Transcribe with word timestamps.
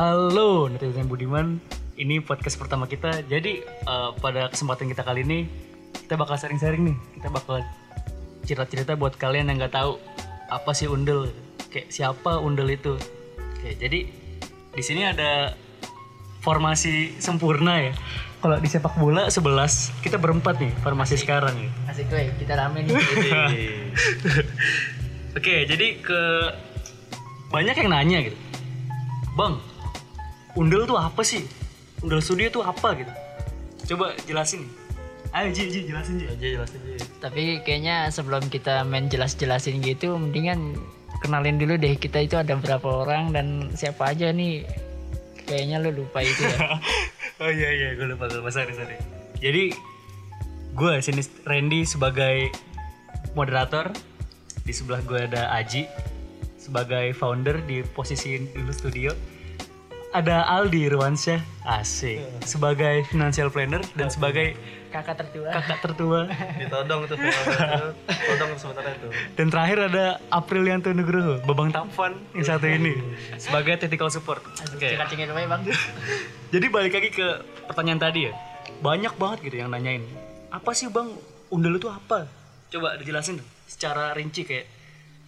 Halo 0.00 0.64
netizen 0.72 1.12
Budiman, 1.12 1.60
ini 2.00 2.24
podcast 2.24 2.56
pertama 2.56 2.88
kita. 2.88 3.20
Jadi 3.28 3.60
eh, 3.60 4.10
pada 4.16 4.48
kesempatan 4.48 4.88
kita 4.88 5.04
kali 5.04 5.28
ini 5.28 5.44
kita 5.92 6.16
bakal 6.16 6.40
sharing-sharing 6.40 6.88
nih. 6.88 6.96
Kita 7.20 7.28
bakal 7.28 7.60
cerita-cerita 8.48 8.96
buat 8.96 9.20
kalian 9.20 9.52
yang 9.52 9.60
nggak 9.60 9.76
tahu 9.76 10.00
apa 10.48 10.72
sih 10.72 10.88
undel, 10.88 11.28
kayak 11.68 11.92
siapa 11.92 12.40
undel 12.40 12.72
itu. 12.72 12.96
Oke, 13.60 13.76
jadi 13.76 14.08
di 14.72 14.80
sini 14.80 15.04
ada 15.04 15.52
formasi 16.40 17.20
sempurna 17.20 17.84
ya. 17.84 17.92
Kalau 18.40 18.56
di 18.56 18.72
sepak 18.72 18.96
bola 18.96 19.28
11, 19.28 20.00
kita 20.00 20.16
berempat 20.16 20.64
nih 20.64 20.72
formasi 20.80 21.20
sekarang 21.20 21.52
ya. 21.60 21.68
Asik 21.92 22.08
gue, 22.08 22.32
kita 22.40 22.56
rame 22.56 22.88
nih. 22.88 22.96
Oke, 25.36 25.68
jadi 25.68 26.00
ke 26.00 26.20
banyak 27.52 27.84
yang 27.84 27.92
nanya 27.92 28.24
gitu. 28.24 28.40
Bang, 29.36 29.60
Undel 30.58 30.86
tuh 30.86 30.98
apa 30.98 31.22
sih? 31.22 31.46
Undel 32.02 32.22
studio 32.24 32.50
tuh 32.50 32.62
apa 32.66 32.96
gitu? 32.98 33.12
Coba 33.94 34.14
jelasin. 34.26 34.66
Ayo 35.30 35.54
Ji, 35.54 35.70
Ji 35.70 35.86
jelasin 35.86 36.18
Ji. 36.18 36.26
aja 36.26 36.46
jelasin 36.58 36.78
aja 36.82 37.06
Tapi 37.22 37.62
kayaknya 37.62 38.10
sebelum 38.10 38.50
kita 38.50 38.82
main 38.82 39.06
jelas-jelasin 39.06 39.78
gitu, 39.78 40.18
mendingan 40.18 40.74
kenalin 41.22 41.60
dulu 41.60 41.78
deh 41.78 41.94
kita 41.94 42.24
itu 42.24 42.34
ada 42.34 42.58
berapa 42.58 43.06
orang 43.06 43.30
dan 43.30 43.70
siapa 43.78 44.10
aja 44.10 44.34
nih. 44.34 44.66
Kayaknya 45.46 45.76
lu 45.82 46.02
lupa 46.02 46.22
itu 46.22 46.42
ya. 46.42 46.58
oh 47.42 47.50
iya 47.50 47.70
iya, 47.70 47.88
gue 47.94 48.06
lupa 48.10 48.26
gue 48.26 48.42
lupa 48.42 48.50
sorry 48.50 48.74
sorry. 48.74 48.98
Jadi 49.38 49.74
gue 50.74 50.92
sini 51.02 51.22
Randy 51.46 51.86
sebagai 51.86 52.50
moderator, 53.38 53.94
di 54.66 54.72
sebelah 54.74 55.02
gue 55.06 55.30
ada 55.30 55.54
Aji 55.54 55.86
sebagai 56.58 57.14
founder 57.14 57.62
di 57.66 57.82
posisi 57.86 58.38
dulu 58.50 58.70
studio. 58.74 59.29
Ada 60.10 60.42
Aldi 60.42 60.90
Irwansyah, 60.90 61.38
asik, 61.62 62.18
sebagai 62.42 63.06
financial 63.06 63.46
planner 63.46 63.78
dan 63.94 64.10
sebagai 64.10 64.58
Kakak 64.90 65.22
tertua. 65.22 65.54
kakak 65.54 65.78
tertua. 65.86 66.26
ditodong 66.66 67.06
tuh 67.06 67.14
todong 67.14 68.50
sebenarnya 68.58 68.94
tuh 68.98 69.10
Dan 69.38 69.54
terakhir 69.54 69.86
ada 69.86 70.18
Aprilianto 70.34 70.90
Nugroho, 70.90 71.38
Babang 71.46 71.70
Tampan 71.70 72.18
yang 72.34 72.42
satu 72.42 72.66
ini 72.66 72.98
sebagai 73.38 73.78
technical 73.78 74.10
support. 74.10 74.42
Oke. 74.74 74.98
Bang. 74.98 75.62
Jadi 76.58 76.66
balik 76.66 76.98
lagi 76.98 77.10
ke 77.14 77.46
pertanyaan 77.70 78.02
tadi 78.02 78.26
ya. 78.26 78.34
Banyak 78.82 79.14
banget 79.14 79.46
gitu 79.46 79.62
yang 79.62 79.70
nanyain. 79.70 80.02
Apa 80.50 80.74
sih 80.74 80.90
Bang 80.90 81.14
Undel 81.54 81.78
itu 81.78 81.86
apa? 81.86 82.26
Coba 82.66 82.98
dijelasin 82.98 83.38
dong, 83.38 83.50
secara 83.70 84.10
rinci 84.18 84.42
kayak 84.42 84.66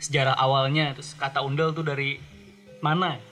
sejarah 0.02 0.34
awalnya 0.34 0.90
terus 0.90 1.14
kata 1.14 1.38
Undel 1.46 1.70
tuh 1.70 1.86
dari 1.86 2.18
mana? 2.82 3.30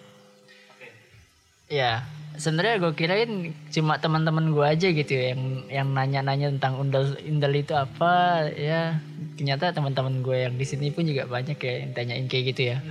Ya, 1.70 2.02
sebenarnya 2.34 2.82
gue 2.82 2.92
kirain 2.92 3.32
cuma 3.70 3.94
teman-teman 3.96 4.50
gue 4.50 4.66
aja 4.66 4.90
gitu 4.90 5.12
ya 5.14 5.38
yang 5.38 5.42
yang 5.70 5.88
nanya-nanya 5.94 6.50
tentang 6.58 6.82
undel 6.82 7.14
undel 7.22 7.54
itu 7.54 7.78
apa 7.78 8.42
ya. 8.50 8.98
Ternyata 9.38 9.70
teman-teman 9.70 10.18
gue 10.20 10.50
yang 10.50 10.54
di 10.58 10.66
sini 10.66 10.90
pun 10.90 11.06
juga 11.06 11.24
banyak 11.24 11.54
ya 11.56 11.74
yang 11.86 11.90
tanyain 11.94 12.26
kayak 12.26 12.44
gitu 12.50 12.74
ya. 12.74 12.82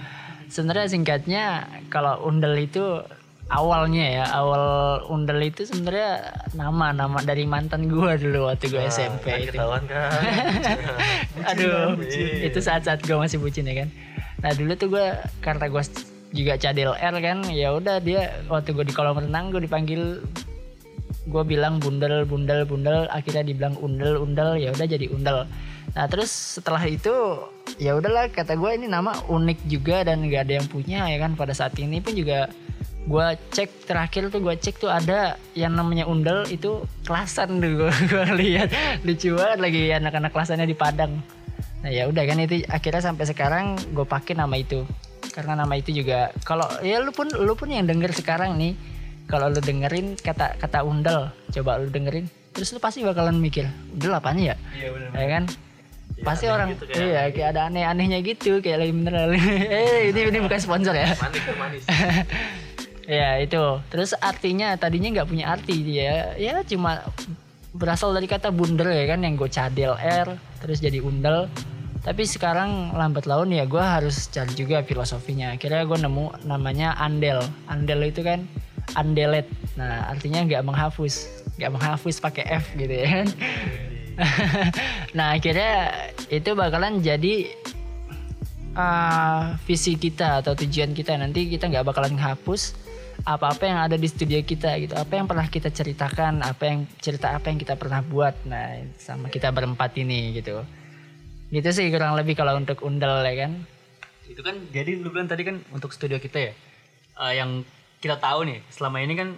Sebenarnya 0.47 0.87
singkatnya 0.87 1.43
kalau 1.91 2.23
undel 2.23 2.55
itu 2.55 3.03
awalnya 3.51 4.23
ya 4.23 4.25
awal 4.31 4.63
undel 5.11 5.43
itu 5.43 5.67
sebenarnya 5.67 6.23
nama 6.55 6.95
nama 6.95 7.19
dari 7.19 7.43
mantan 7.43 7.91
gue 7.91 8.11
dulu 8.15 8.47
waktu 8.47 8.71
gue 8.71 8.79
SMP 8.87 9.27
kan 9.27 9.39
itu. 9.43 9.51
ketahuan 9.59 9.83
kan. 9.91 10.09
Aduh 11.51 11.99
Iya. 11.99 12.47
itu 12.47 12.59
saat-saat 12.63 13.03
gue 13.03 13.17
masih 13.19 13.43
bucin 13.43 13.67
ya 13.67 13.83
kan. 13.83 13.89
Nah 14.39 14.55
dulu 14.55 14.71
tuh 14.73 14.87
gue 14.87 15.05
karena 15.43 15.67
gue 15.67 15.83
juga 16.33 16.57
cadel 16.57 16.93
R 16.93 17.15
kan. 17.21 17.39
Ya 17.49 17.73
udah 17.73 17.97
dia 18.01 18.41
waktu 18.47 18.73
gue 18.73 18.85
di 18.85 18.93
kolam 18.93 19.17
renang 19.17 19.49
gue 19.49 19.61
dipanggil 19.65 20.21
gue 21.29 21.43
bilang 21.45 21.77
bundel 21.81 22.25
bundel 22.25 22.65
bundel. 22.65 23.09
Akhirnya 23.09 23.45
dibilang 23.45 23.75
undel 23.81 24.21
undel. 24.21 24.57
Ya 24.57 24.69
udah 24.73 24.85
jadi 24.85 25.09
undel. 25.09 25.49
Nah 25.97 26.05
terus 26.05 26.29
setelah 26.29 26.85
itu 26.85 27.11
ya 27.81 27.97
udahlah 27.97 28.29
kata 28.29 28.53
gue 28.53 28.71
ini 28.77 28.85
nama 28.85 29.17
unik 29.25 29.59
juga 29.65 30.05
dan 30.05 30.21
gak 30.29 30.49
ada 30.49 30.53
yang 30.61 30.67
punya 30.69 31.09
ya 31.09 31.17
kan. 31.17 31.33
Pada 31.33 31.53
saat 31.53 31.73
ini 31.81 32.01
pun 32.01 32.13
juga 32.13 32.49
gue 33.09 33.27
cek 33.57 33.89
terakhir 33.89 34.29
tuh 34.29 34.37
gue 34.37 34.53
cek 34.53 34.75
tuh 34.77 34.91
ada 34.91 35.33
yang 35.57 35.73
namanya 35.73 36.05
undel 36.05 36.45
itu 36.53 36.85
kelasan 37.09 37.57
tuh 37.57 37.85
gue 37.85 37.91
gue 38.11 38.25
lihat. 38.37 38.69
Lucu 39.01 39.33
banget 39.33 39.59
lagi 39.59 39.81
anak-anak 39.97 40.29
kelasannya 40.29 40.69
di 40.69 40.77
Padang. 40.77 41.17
Nah 41.79 41.89
ya 41.89 42.05
udah 42.05 42.23
kan 42.27 42.37
itu 42.43 42.61
akhirnya 42.67 43.01
sampai 43.01 43.25
sekarang 43.25 43.65
gue 43.95 44.05
pakai 44.05 44.35
nama 44.37 44.53
itu 44.59 44.83
karena 45.31 45.53
nama 45.57 45.73
itu 45.77 45.93
juga 45.93 46.33
kalau 46.43 46.65
ya 46.81 46.99
lu 46.99 47.13
pun 47.13 47.29
lu 47.29 47.53
pun 47.53 47.69
yang 47.69 47.85
denger 47.85 48.11
sekarang 48.13 48.57
nih 48.57 48.73
kalau 49.29 49.49
lu 49.49 49.61
dengerin 49.61 50.17
kata 50.17 50.57
kata 50.57 50.81
undel 50.81 51.29
coba 51.53 51.77
lu 51.79 51.87
dengerin 51.89 52.25
terus 52.53 52.73
lu 52.73 52.81
pasti 52.81 53.05
bakalan 53.05 53.37
mikir 53.37 53.69
undel 53.93 54.11
apanya 54.17 54.53
ya? 54.53 54.55
Iya 54.75 54.89
benar. 54.91 55.09
ya 55.15 55.27
kan? 55.29 55.43
Pasti 56.19 56.45
aneh 56.49 56.55
orang 56.57 56.67
gitu, 56.75 56.83
kayak 56.89 56.99
iya 56.99 57.21
kayak 57.31 57.49
ada 57.55 57.61
aneh-anehnya 57.71 58.19
gitu 58.25 58.59
kayak 58.59 58.83
lagi 58.83 58.91
bener 58.91 59.13
eh 59.79 60.11
ini 60.11 60.19
ini 60.27 60.39
bukan 60.43 60.59
sponsor 60.59 60.91
ya. 60.97 61.13
Manis 61.15 61.43
manis. 61.55 61.83
Ya 63.09 63.41
itu. 63.41 63.81
Terus 63.89 64.13
artinya 64.21 64.77
tadinya 64.77 65.09
nggak 65.09 65.29
punya 65.33 65.49
arti 65.49 65.81
dia 65.81 66.37
ya 66.37 66.61
cuma 66.61 67.01
berasal 67.73 68.13
dari 68.13 68.25
kata 68.25 68.49
bundel 68.49 68.89
ya 68.89 69.05
kan 69.09 69.21
yang 69.21 69.33
gue 69.37 69.49
cadel 69.49 69.93
R 69.97 70.37
terus 70.61 70.81
jadi 70.81 71.01
undel 71.01 71.45
tapi 71.99 72.23
sekarang 72.23 72.95
lambat 72.95 73.27
laun 73.27 73.51
ya 73.51 73.67
gue 73.67 73.81
harus 73.83 74.31
cari 74.31 74.55
juga 74.55 74.79
filosofinya. 74.87 75.51
Akhirnya 75.51 75.83
gue 75.83 75.99
nemu 75.99 76.47
namanya 76.47 76.95
andel. 76.95 77.43
Andel 77.67 78.07
itu 78.07 78.23
kan 78.23 78.47
andelet. 78.95 79.47
Nah 79.75 80.07
artinya 80.07 80.47
nggak 80.47 80.63
menghapus. 80.63 81.43
Nggak 81.59 81.71
menghapus 81.75 82.15
pakai 82.23 82.43
F 82.63 82.65
gitu 82.79 82.93
ya 82.93 83.07
kan. 83.07 83.27
Nah 85.15 85.39
akhirnya 85.39 85.95
itu 86.27 86.51
bakalan 86.51 86.99
jadi 86.99 87.55
uh, 88.75 89.55
visi 89.63 89.95
kita 89.95 90.43
atau 90.43 90.55
tujuan 90.55 90.91
kita. 90.91 91.15
Nanti 91.19 91.51
kita 91.51 91.67
nggak 91.67 91.87
bakalan 91.87 92.15
menghapus 92.19 92.75
apa-apa 93.27 93.63
yang 93.67 93.79
ada 93.79 93.95
di 93.99 94.07
studio 94.07 94.39
kita 94.39 94.75
gitu. 94.79 94.95
Apa 94.95 95.19
yang 95.19 95.27
pernah 95.27 95.47
kita 95.47 95.67
ceritakan 95.71 96.43
apa 96.43 96.63
yang 96.63 96.79
cerita 96.99 97.35
apa 97.35 97.51
yang 97.51 97.59
kita 97.59 97.75
pernah 97.75 97.99
buat. 98.03 98.35
Nah 98.47 98.87
sama 98.95 99.27
kita 99.27 99.51
berempat 99.51 99.95
ini 99.99 100.35
gitu 100.39 100.63
gitu 101.49 101.69
sih 101.69 101.89
kurang 101.89 102.13
lebih 102.13 102.33
kalau 102.33 102.55
untuk 102.55 102.81
undel 102.81 103.21
ya 103.21 103.35
kan 103.39 103.65
Itu 104.25 104.41
kan 104.41 104.61
jadi 104.69 104.93
lu 104.95 105.09
bilang 105.09 105.25
tadi 105.25 105.41
kan 105.41 105.57
untuk 105.69 105.89
studio 105.89 106.17
kita 106.17 106.37
ya. 106.39 106.53
eh, 107.19 107.33
yang 107.35 107.65
kita 107.97 108.15
tahu 108.15 108.45
nih 108.45 108.61
selama 108.69 109.01
ini 109.01 109.13
kan 109.13 109.29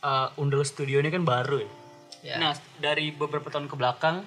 eh, 0.00 0.28
Undel 0.36 0.62
studio 0.62 0.98
ini 0.98 1.10
kan 1.10 1.22
baru 1.22 1.58
ya. 1.58 1.70
Ya. 2.22 2.36
Nah, 2.38 2.52
dari 2.78 3.10
beberapa 3.10 3.46
tahun 3.46 3.66
ke 3.66 3.74
belakang 3.74 4.22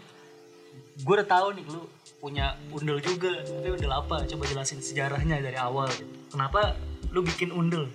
gue 1.00 1.14
udah 1.14 1.26
tahu 1.26 1.48
nih 1.54 1.66
lu 1.66 1.88
punya 2.20 2.60
Undel 2.70 3.00
juga. 3.00 3.32
Tapi 3.40 3.72
Undel 3.72 3.90
apa? 3.90 4.28
Coba 4.28 4.44
jelasin 4.46 4.80
sejarahnya 4.80 5.40
dari 5.40 5.56
awal. 5.56 5.88
gitu. 5.90 6.04
Kenapa 6.30 6.76
lu 7.10 7.24
bikin 7.24 7.50
Undel? 7.50 7.88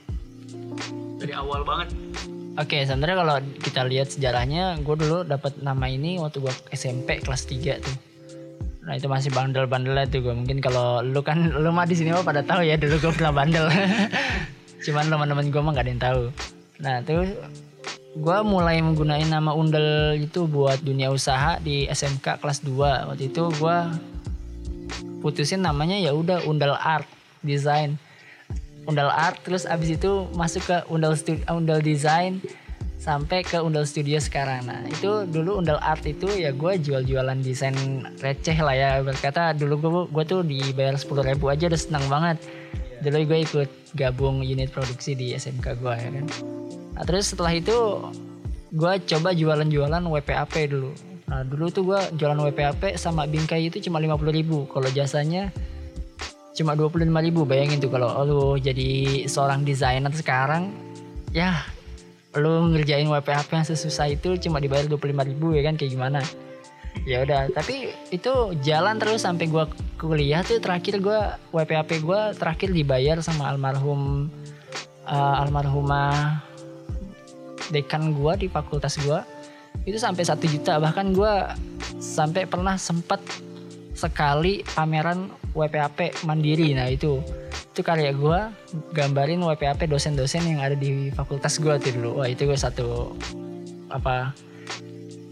Dari 1.17 1.33
awal 1.33 1.63
banget. 1.63 1.93
Oke, 2.55 2.81
sebenarnya 2.83 3.17
kalau 3.19 3.37
kita 3.61 3.81
lihat 3.83 4.09
sejarahnya, 4.09 4.79
gue 4.79 4.97
dulu 4.97 5.23
dapat 5.23 5.59
nama 5.59 5.85
ini 5.87 6.17
waktu 6.17 6.41
gue 6.41 6.55
SMP 6.71 7.21
kelas 7.21 7.45
3 7.45 7.77
tuh. 7.79 7.97
Nah 8.85 9.01
itu 9.01 9.09
masih 9.09 9.33
bandel-bandelnya 9.33 10.05
tuh 10.13 10.21
gue. 10.21 10.35
Mungkin 10.37 10.61
kalau 10.61 11.01
lu 11.01 11.25
kan, 11.25 11.53
lu 11.57 11.73
mah 11.73 11.89
di 11.89 11.97
sini 11.97 12.13
mah 12.13 12.21
pada 12.21 12.45
tahu 12.45 12.61
ya 12.65 12.77
dulu 12.77 13.01
gue 13.01 13.13
pernah 13.17 13.33
bandel. 13.33 13.65
Cuman 14.85 15.09
teman-teman 15.09 15.49
gue 15.49 15.61
mah 15.65 15.73
gak 15.73 15.85
ada 15.89 15.91
yang 15.91 16.03
tahu. 16.03 16.23
Nah 16.85 16.97
terus 17.01 17.33
gue 18.15 18.39
mulai 18.45 18.79
menggunakan 18.85 19.27
nama 19.27 19.57
Undel 19.57 20.21
itu 20.21 20.45
buat 20.47 20.79
dunia 20.85 21.09
usaha 21.09 21.57
di 21.59 21.89
SMK 21.89 22.45
kelas 22.45 22.61
2. 22.63 23.09
Waktu 23.09 23.33
itu 23.33 23.43
gue 23.57 23.77
putusin 25.25 25.65
namanya 25.65 25.97
ya 25.97 26.13
udah 26.13 26.45
Undel 26.45 26.77
Art 26.77 27.09
Design. 27.41 27.97
Undel 28.85 29.09
Art 29.09 29.41
terus 29.41 29.65
abis 29.65 29.97
itu 29.97 30.29
masuk 30.37 30.63
ke 30.69 30.77
Undel 30.93 31.17
Stu- 31.17 31.45
Undel 31.49 31.81
Design 31.81 32.45
sampai 32.99 33.45
ke 33.45 33.61
Undel 33.61 33.85
Studio 33.85 34.17
sekarang. 34.17 34.65
Nah 34.65 34.81
itu 34.89 35.29
dulu 35.29 35.61
Undel 35.61 35.77
Art 35.83 36.05
itu 36.09 36.25
ya 36.31 36.55
gue 36.55 36.73
jual-jualan 36.81 37.39
desain 37.45 37.77
receh 38.23 38.57
lah 38.57 38.75
ya. 38.75 38.91
Berkata 39.05 39.53
dulu 39.53 39.75
gue 39.79 39.91
gue 40.09 40.25
tuh 40.25 40.41
dibayar 40.41 40.97
sepuluh 40.97 41.27
ribu 41.27 41.53
aja 41.53 41.69
udah 41.69 41.81
senang 41.81 42.05
banget. 42.09 42.41
Dulu 43.05 43.17
gue 43.29 43.39
ikut 43.45 43.71
gabung 43.95 44.41
unit 44.41 44.73
produksi 44.73 45.13
di 45.13 45.37
SMK 45.37 45.67
gue 45.79 45.95
ya 45.95 46.11
kan. 46.11 46.27
Nah 46.95 47.05
terus 47.05 47.35
setelah 47.35 47.53
itu 47.53 47.77
gue 48.75 48.93
coba 49.07 49.37
jualan-jualan 49.37 50.03
WPAP 50.03 50.55
dulu. 50.73 50.91
Nah 51.29 51.45
dulu 51.45 51.65
tuh 51.69 51.83
gue 51.93 52.01
jualan 52.17 52.39
WPAP 52.41 52.97
sama 52.97 53.29
bingkai 53.29 53.69
itu 53.69 53.85
cuma 53.85 54.01
50.000 54.01 54.39
ribu. 54.39 54.65
Kalau 54.71 54.89
jasanya 54.89 55.53
cuma 56.55 56.79
25.000 56.79 57.11
ribu 57.11 57.43
bayangin 57.43 57.83
tuh 57.83 57.91
kalau 57.91 58.15
lu 58.23 58.43
jadi 58.63 59.27
seorang 59.27 59.67
desainer 59.67 60.15
sekarang 60.15 60.71
ya 61.35 61.67
lu 62.35 62.75
ngerjain 62.75 63.07
WPHP 63.07 63.51
yang 63.55 63.67
sesusah 63.67 64.11
itu 64.11 64.35
cuma 64.43 64.59
dibayar 64.59 64.87
25.000 64.87 65.31
ribu 65.31 65.55
ya 65.55 65.63
kan? 65.67 65.75
Kayak 65.79 65.93
gimana? 65.95 66.21
Ya 67.03 67.27
udah 67.27 67.51
tapi 67.51 67.91
itu 68.15 68.33
jalan 68.63 68.97
terus 69.03 69.27
sampai 69.27 69.51
gua 69.51 69.67
kuliah 69.99 70.47
tuh 70.47 70.63
terakhir 70.63 71.03
gua 71.03 71.37
WPHP 71.51 72.01
gua 72.01 72.31
terakhir 72.33 72.71
dibayar 72.71 73.19
sama 73.21 73.51
almarhum 73.51 74.31
uh, 75.05 75.43
almarhumah 75.43 76.41
dekan 77.75 78.15
gua 78.15 78.39
di 78.39 78.47
fakultas 78.47 78.97
gua. 79.03 79.27
Itu 79.85 79.99
sampai 79.99 80.23
satu 80.23 80.47
juta. 80.47 80.79
Bahkan 80.79 81.13
gua 81.13 81.59
sampai 81.99 82.47
pernah 82.47 82.79
sempat 82.79 83.21
sekali 83.95 84.63
pameran 84.75 85.31
WPAP 85.53 86.27
mandiri. 86.27 86.73
Nah 86.73 86.89
itu 86.91 87.21
itu 87.75 87.83
karya 87.83 88.15
gua 88.15 88.55
gambarin 88.95 89.43
WPAP 89.43 89.91
dosen-dosen 89.91 90.47
yang 90.47 90.63
ada 90.63 90.79
di 90.79 91.11
fakultas 91.11 91.59
gua 91.59 91.75
tuh 91.83 91.91
dulu. 91.91 92.23
Wah 92.23 92.31
itu 92.31 92.47
gue 92.47 92.55
satu 92.55 93.19
apa 93.91 94.31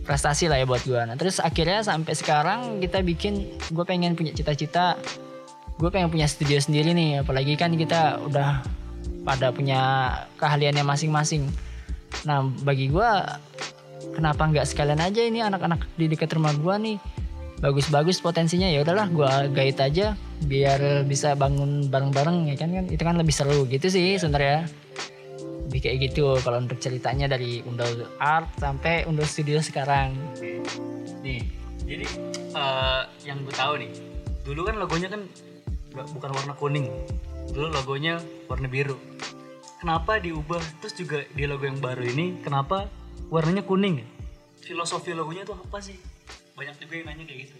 prestasi 0.02 0.50
lah 0.50 0.58
ya 0.58 0.66
buat 0.66 0.82
gua. 0.82 1.06
Nah 1.06 1.14
terus 1.14 1.38
akhirnya 1.38 1.86
sampai 1.86 2.18
sekarang 2.18 2.82
kita 2.82 2.98
bikin 3.06 3.46
gue 3.70 3.84
pengen 3.86 4.18
punya 4.18 4.34
cita-cita 4.34 4.98
gue 5.78 5.90
pengen 5.94 6.10
punya 6.10 6.26
studio 6.26 6.58
sendiri 6.58 6.90
nih. 6.90 7.22
Apalagi 7.22 7.54
kan 7.54 7.78
kita 7.78 8.18
udah 8.26 8.66
pada 9.22 9.54
punya 9.54 10.10
keahliannya 10.42 10.82
masing-masing. 10.82 11.46
Nah 12.26 12.42
bagi 12.66 12.90
gue 12.90 13.10
kenapa 14.18 14.50
nggak 14.50 14.66
sekalian 14.66 14.98
aja 14.98 15.22
ini 15.22 15.46
anak-anak 15.46 15.86
di 15.94 16.10
dekat 16.10 16.34
rumah 16.34 16.50
gue 16.58 16.74
nih 16.90 16.98
bagus-bagus 17.62 18.18
potensinya 18.18 18.66
ya 18.66 18.82
udahlah 18.82 19.06
gue 19.06 19.32
gait 19.54 19.78
aja 19.78 20.18
biar 20.42 21.06
bisa 21.06 21.38
bangun 21.38 21.86
bareng-bareng 21.86 22.50
ya 22.50 22.58
kan 22.58 22.74
kan 22.74 22.84
itu 22.90 23.02
kan 23.06 23.14
lebih 23.14 23.30
seru 23.30 23.62
gitu 23.70 23.86
sih 23.86 24.18
sebenarnya 24.18 24.66
lebih 25.70 25.78
kayak 25.78 25.98
gitu 26.10 26.36
kalau 26.42 26.58
untuk 26.58 26.82
ceritanya 26.82 27.30
dari 27.30 27.62
Undal 27.62 28.10
Art 28.18 28.50
sampai 28.58 29.06
Undal 29.06 29.30
Studio 29.30 29.62
sekarang 29.62 30.18
Nih, 31.22 31.46
jadi 31.86 32.06
eh, 32.50 33.02
yang 33.22 33.46
gue 33.46 33.54
tahu 33.54 33.78
nih, 33.78 33.90
dulu 34.42 34.66
kan 34.66 34.74
logonya 34.74 35.06
kan 35.06 35.22
bukan 35.94 36.30
warna 36.34 36.54
kuning, 36.58 36.90
dulu 37.54 37.70
logonya 37.70 38.18
warna 38.50 38.66
biru. 38.66 38.98
Kenapa 39.78 40.18
diubah? 40.18 40.62
Terus 40.82 40.94
juga 40.98 41.18
di 41.30 41.46
logo 41.46 41.62
yang 41.62 41.78
baru 41.78 42.02
ini, 42.02 42.42
kenapa 42.42 42.90
warnanya 43.30 43.62
kuning? 43.62 44.02
Filosofi 44.62 45.14
logonya 45.14 45.46
tuh 45.46 45.58
apa 45.58 45.78
sih? 45.78 45.94
Banyak 46.62 46.76
juga 46.78 46.94
yang 46.94 47.06
nanya 47.08 47.24
kayak 47.26 47.40
gitu. 47.42 47.54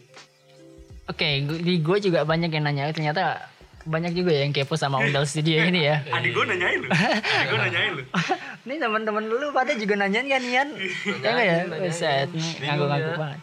Oke, 1.04 1.28
gu- 1.43 1.58
di 1.58 1.75
gue 1.76 1.99
juga 2.00 2.22
banyak 2.22 2.49
yang 2.49 2.62
nanya. 2.62 2.87
Ternyata 2.88 3.50
banyak 3.82 4.14
juga 4.14 4.31
ya 4.31 4.46
yang 4.46 4.54
kepo 4.54 4.78
sama 4.78 5.02
Undal 5.02 5.26
Studio 5.26 5.58
ini 5.60 5.82
ya. 5.82 6.06
Adik 6.14 6.31
gue 6.31 6.44
nanyain 6.46 6.78
lu, 6.78 6.87
adik 6.87 7.46
gue 7.50 7.58
nanyain 7.60 7.93
lu. 7.99 8.02
Ini 8.62 8.78
teman-teman 8.78 9.26
lu 9.26 9.50
pada 9.50 9.75
juga 9.75 9.99
nanyain 9.99 10.22
kan 10.25 10.38
Ian? 10.40 10.69
ya 11.19 11.19
enggak 11.19 11.43
ya? 11.43 11.56
Buset, 11.66 12.28
nganggu-nganggu 12.62 13.12
banget. 13.19 13.40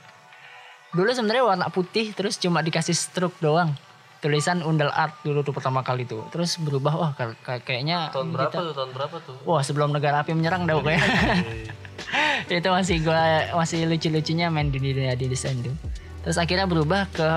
Dulu 0.89 1.09
sebenarnya 1.11 1.43
warna 1.43 1.67
putih 1.67 2.15
terus 2.15 2.39
cuma 2.39 2.63
dikasih 2.63 2.95
struk 2.95 3.35
doang. 3.37 3.75
Tulisan 4.19 4.63
Undal 4.63 4.87
Art 4.89 5.19
dulu 5.21 5.43
tuh 5.43 5.51
pertama 5.51 5.79
kali 5.79 6.03
tuh. 6.03 6.23
Terus 6.29 6.55
berubah 6.55 6.91
wah 6.93 7.11
ka- 7.11 7.35
ka- 7.37 7.59
kayaknya 7.59 8.07
Tahun 8.09 8.31
berapa 8.31 8.47
kita- 8.47 8.59
tuh? 8.61 8.71
Tahun 8.73 8.91
berapa 8.91 9.15
tuh? 9.21 9.35
Wah, 9.43 9.59
sebelum 9.59 9.91
negara 9.91 10.23
api 10.23 10.31
menyerang 10.31 10.63
dah 10.63 10.75
pokoknya. 10.75 11.03
itu 12.49 12.69
masih 12.69 12.97
gua 13.03 13.49
masih 13.55 13.85
lucu-lucunya 13.85 14.47
main 14.49 14.71
di 14.71 14.79
dunia 14.79 15.13
di 15.13 15.29
desain 15.29 15.59
tuh. 15.59 15.75
Terus 16.19 16.35
akhirnya 16.35 16.67
berubah 16.67 17.07
ke 17.09 17.29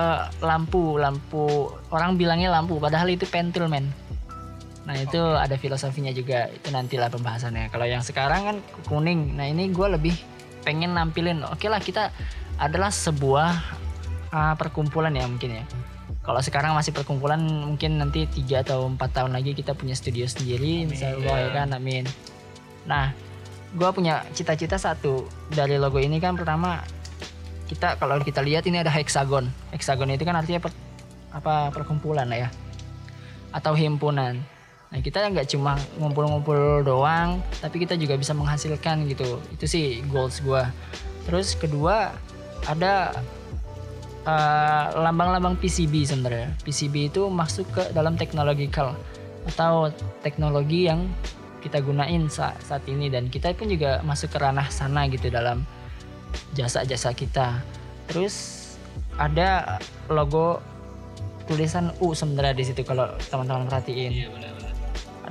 lampu, 0.43 0.99
lampu 0.99 1.71
orang 1.89 2.19
bilangnya 2.19 2.51
lampu 2.51 2.77
padahal 2.77 3.07
itu 3.09 3.23
pentul 3.25 3.71
men. 3.71 3.87
Nah 4.83 4.99
itu 4.99 5.19
ada 5.19 5.55
filosofinya 5.55 6.11
juga 6.11 6.51
itu 6.51 6.67
nantilah 6.67 7.07
pembahasannya. 7.07 7.71
Kalau 7.71 7.87
yang 7.87 8.03
sekarang 8.03 8.41
kan 8.43 8.57
kuning. 8.85 9.39
Nah 9.39 9.47
ini 9.47 9.71
gua 9.71 9.95
lebih 9.95 10.13
pengen 10.67 10.95
nampilin. 10.95 11.43
Oke 11.47 11.71
lah 11.71 11.79
kita 11.79 12.11
adalah 12.59 12.91
sebuah 12.91 13.51
uh, 14.31 14.55
perkumpulan 14.59 15.15
ya 15.15 15.25
mungkin 15.27 15.63
ya. 15.63 15.65
Kalau 16.23 16.39
sekarang 16.39 16.71
masih 16.71 16.95
perkumpulan 16.95 17.39
mungkin 17.39 17.99
nanti 17.99 18.23
tiga 18.31 18.63
atau 18.63 18.87
empat 18.87 19.11
tahun 19.11 19.35
lagi 19.35 19.51
kita 19.51 19.75
punya 19.75 19.91
studio 19.91 20.23
sendiri, 20.23 20.87
misalnya 20.87 21.19
Allah 21.19 21.35
ya 21.35 21.49
kan, 21.51 21.69
amin. 21.75 22.07
Nah, 22.87 23.11
gua 23.73 23.89
punya 23.93 24.21
cita-cita 24.33 24.77
satu 24.77 25.25
dari 25.49 25.81
logo 25.81 25.97
ini 25.97 26.21
kan 26.21 26.37
pertama 26.37 26.81
kita 27.67 27.97
kalau 27.97 28.21
kita 28.21 28.43
lihat 28.45 28.67
ini 28.69 28.81
ada 28.81 28.93
hexagon. 28.93 29.49
Hexagon 29.73 30.13
itu 30.13 30.23
kan 30.23 30.37
artinya 30.37 30.61
per- 30.61 30.81
apa 31.33 31.73
perkumpulan 31.73 32.29
lah 32.29 32.47
ya 32.47 32.49
atau 33.53 33.73
himpunan. 33.77 34.41
Nah 34.93 34.99
kita 35.01 35.25
nggak 35.25 35.49
cuma 35.49 35.77
ngumpul-ngumpul 35.97 36.85
doang, 36.85 37.41
tapi 37.61 37.81
kita 37.81 37.97
juga 37.97 38.13
bisa 38.13 38.37
menghasilkan 38.37 39.09
gitu. 39.09 39.41
Itu 39.53 39.65
sih 39.65 40.05
goals 40.09 40.41
gua. 40.45 40.69
Terus 41.25 41.57
kedua 41.57 42.13
ada 42.69 43.13
eh, 44.25 44.85
lambang-lambang 44.93 45.57
PCB 45.57 46.05
sebenarnya. 46.05 46.53
PCB 46.61 47.09
itu 47.09 47.25
masuk 47.29 47.65
ke 47.73 47.83
dalam 47.93 48.13
technological 48.17 48.93
atau 49.49 49.89
teknologi 50.21 50.87
yang 50.87 51.09
kita 51.63 51.79
gunain 51.79 52.27
sa- 52.27 52.59
saat 52.59 52.83
ini 52.91 53.07
dan 53.07 53.31
kita 53.31 53.55
pun 53.55 53.71
juga 53.71 54.03
masuk 54.03 54.35
ke 54.35 54.37
ranah 54.43 54.67
sana 54.67 55.07
gitu 55.07 55.31
dalam 55.31 55.63
jasa-jasa 56.51 57.15
kita. 57.15 57.63
Terus 58.11 58.67
ada 59.15 59.79
logo 60.11 60.59
tulisan 61.47 61.95
U 62.03 62.11
sebenarnya 62.11 62.55
di 62.55 62.65
situ 62.67 62.83
kalau 62.83 63.07
teman-teman 63.31 63.67
perhatiin 63.67 64.11
Iya 64.11 64.27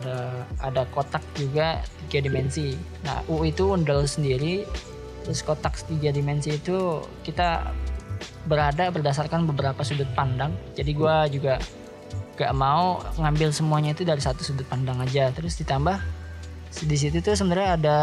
ada 0.02 0.17
ada 0.58 0.82
kotak 0.90 1.23
juga 1.38 1.79
tiga 2.06 2.19
dimensi. 2.26 2.75
Nah 3.06 3.23
U 3.31 3.46
itu 3.46 3.70
undel 3.70 4.02
sendiri, 4.05 4.67
terus 5.23 5.46
kotak 5.46 5.79
tiga 5.87 6.11
dimensi 6.11 6.58
itu 6.58 7.06
kita 7.23 7.70
berada 8.50 8.90
berdasarkan 8.90 9.46
beberapa 9.46 9.87
sudut 9.87 10.08
pandang. 10.19 10.50
Jadi 10.75 10.90
gua 10.96 11.31
juga 11.31 11.62
gak 12.34 12.52
mau 12.56 12.99
ngambil 13.20 13.55
semuanya 13.55 13.94
itu 13.94 14.02
dari 14.02 14.19
satu 14.19 14.43
sudut 14.43 14.67
pandang 14.67 14.99
aja. 14.99 15.31
Terus 15.31 15.55
ditambah 15.62 16.22
di 16.73 16.97
situ 16.97 17.21
tuh 17.21 17.37
sebenarnya 17.37 17.77
ada 17.77 17.97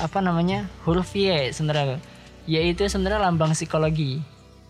apa 0.00 0.18
namanya 0.24 0.64
huruf 0.88 1.12
Y 1.12 1.52
sebenarnya. 1.52 2.00
Y 2.48 2.72
itu 2.72 2.88
sebenarnya 2.88 3.20
lambang 3.28 3.52
psikologi 3.52 4.24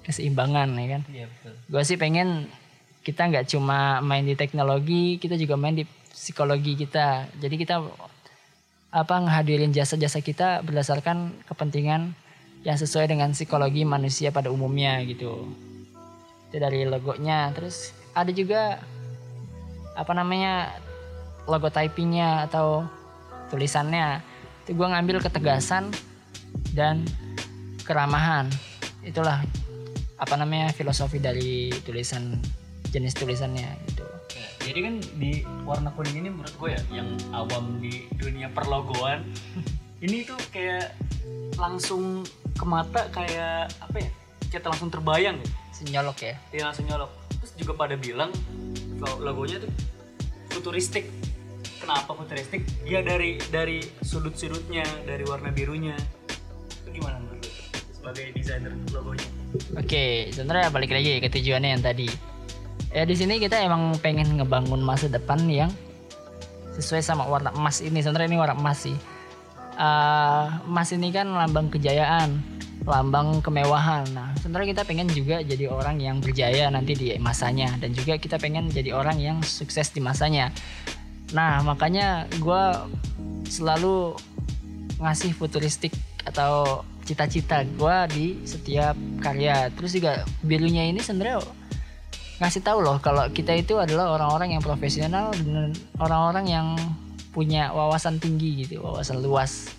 keseimbangan 0.04 0.68
ya 0.76 0.86
kan 0.86 1.02
Iya 1.08 1.26
betul. 1.32 1.52
gue 1.72 1.82
sih 1.82 1.96
pengen 1.96 2.28
kita 3.00 3.24
nggak 3.24 3.48
cuma 3.48 4.04
main 4.04 4.24
di 4.24 4.36
teknologi 4.36 5.16
kita 5.16 5.40
juga 5.40 5.56
main 5.56 5.72
di 5.72 5.84
psikologi 6.12 6.76
kita 6.76 7.32
jadi 7.40 7.56
kita 7.56 7.74
apa 8.94 9.14
ngehadirin 9.26 9.74
jasa-jasa 9.74 10.22
kita 10.22 10.62
berdasarkan 10.62 11.34
kepentingan 11.48 12.14
yang 12.62 12.76
sesuai 12.78 13.10
dengan 13.10 13.34
psikologi 13.34 13.82
manusia 13.82 14.30
pada 14.30 14.52
umumnya 14.52 15.02
gitu 15.08 15.50
itu 16.48 16.56
dari 16.62 16.86
logonya 16.86 17.50
terus 17.50 17.90
ada 18.14 18.30
juga 18.30 18.78
apa 19.98 20.12
namanya 20.14 20.70
logo 21.50 21.68
typingnya 21.68 22.46
atau 22.46 22.86
tulisannya. 23.48 24.22
Itu 24.64 24.76
gue 24.76 24.86
ngambil 24.88 25.20
ketegasan 25.24 25.92
dan 26.72 27.04
keramahan. 27.84 28.48
Itulah 29.04 29.44
apa 30.14 30.34
namanya 30.38 30.70
filosofi 30.72 31.18
dari 31.20 31.68
tulisan 31.84 32.38
jenis 32.94 33.18
tulisannya 33.18 33.68
gitu. 33.90 34.06
Ya, 34.34 34.46
jadi 34.70 34.78
kan 34.86 34.94
di 35.18 35.42
warna 35.66 35.90
kuning 35.92 36.22
ini 36.24 36.30
menurut 36.30 36.54
gue 36.54 36.70
ya 36.78 36.82
yang 37.02 37.08
awam 37.34 37.82
di 37.82 38.06
dunia 38.14 38.46
perlogoan 38.54 39.26
ini 40.04 40.22
tuh 40.22 40.38
kayak 40.54 40.94
langsung 41.58 42.22
ke 42.54 42.64
mata 42.64 43.10
kayak 43.10 43.74
apa 43.82 43.96
ya 43.98 44.10
kita 44.48 44.70
langsung 44.70 44.88
terbayang 44.94 45.42
gitu 45.42 45.54
senyolok 45.74 46.18
ya? 46.22 46.34
Dia 46.54 46.62
langsung 46.70 46.86
nyolok 46.86 47.10
terus 47.42 47.52
juga 47.58 47.72
pada 47.74 47.98
bilang 47.98 48.30
lo- 49.02 49.20
logonya 49.20 49.58
tuh 49.58 49.70
futuristik 50.54 51.10
kenapa 51.84 52.16
futuristik 52.16 52.64
ya 52.88 53.04
dari 53.04 53.36
dari 53.52 53.84
sudut-sudutnya 54.00 54.88
dari 55.04 55.22
warna 55.28 55.52
birunya 55.52 55.92
itu 56.84 57.00
gimana 57.00 57.20
menurut 57.20 57.44
sebagai 57.92 58.32
desainer 58.32 58.72
logonya 58.90 59.28
Oke, 59.78 60.34
sebenarnya 60.34 60.66
balik 60.74 60.90
lagi 60.90 61.22
ke 61.22 61.30
tujuannya 61.30 61.78
yang 61.78 61.84
tadi. 61.84 62.10
Ya 62.90 63.06
di 63.06 63.14
sini 63.14 63.38
kita 63.38 63.54
emang 63.62 63.94
pengen 64.02 64.34
ngebangun 64.34 64.82
masa 64.82 65.06
depan 65.06 65.46
yang 65.46 65.70
sesuai 66.74 66.98
sama 66.98 67.22
warna 67.30 67.54
emas 67.54 67.78
ini. 67.78 68.02
Sebenarnya 68.02 68.34
ini 68.34 68.38
warna 68.42 68.58
emas 68.58 68.82
sih. 68.82 68.98
Eh, 69.78 70.44
emas 70.66 70.90
ini 70.90 71.14
kan 71.14 71.30
lambang 71.30 71.70
kejayaan, 71.70 72.42
lambang 72.82 73.38
kemewahan. 73.46 74.10
Nah, 74.10 74.34
sebenarnya 74.42 74.74
kita 74.74 74.82
pengen 74.82 75.06
juga 75.14 75.38
jadi 75.46 75.70
orang 75.70 76.02
yang 76.02 76.18
berjaya 76.18 76.66
nanti 76.66 76.98
di 76.98 77.14
masanya 77.22 77.78
dan 77.78 77.94
juga 77.94 78.18
kita 78.18 78.42
pengen 78.42 78.74
jadi 78.74 78.90
orang 78.90 79.22
yang 79.22 79.38
sukses 79.46 79.94
di 79.94 80.02
masanya. 80.02 80.50
Nah, 81.34 81.66
makanya 81.66 82.30
gue 82.38 82.64
selalu 83.50 84.14
ngasih 85.02 85.34
futuristik 85.34 85.90
atau 86.22 86.86
cita-cita 87.04 87.66
gue 87.66 87.96
di 88.14 88.26
setiap 88.46 88.94
karya. 89.20 89.68
Terus 89.74 89.98
juga 89.98 90.22
birunya 90.40 90.86
ini 90.88 91.02
sebenarnya 91.02 91.42
ngasih 92.38 92.62
tahu 92.62 92.82
loh 92.82 92.98
kalau 92.98 93.30
kita 93.30 93.54
itu 93.54 93.78
adalah 93.78 94.14
orang-orang 94.14 94.58
yang 94.58 94.62
profesional 94.62 95.30
dan 95.34 95.74
orang-orang 95.98 96.46
yang 96.50 96.66
punya 97.34 97.74
wawasan 97.74 98.22
tinggi 98.22 98.64
gitu, 98.64 98.78
wawasan 98.80 99.18
luas. 99.18 99.74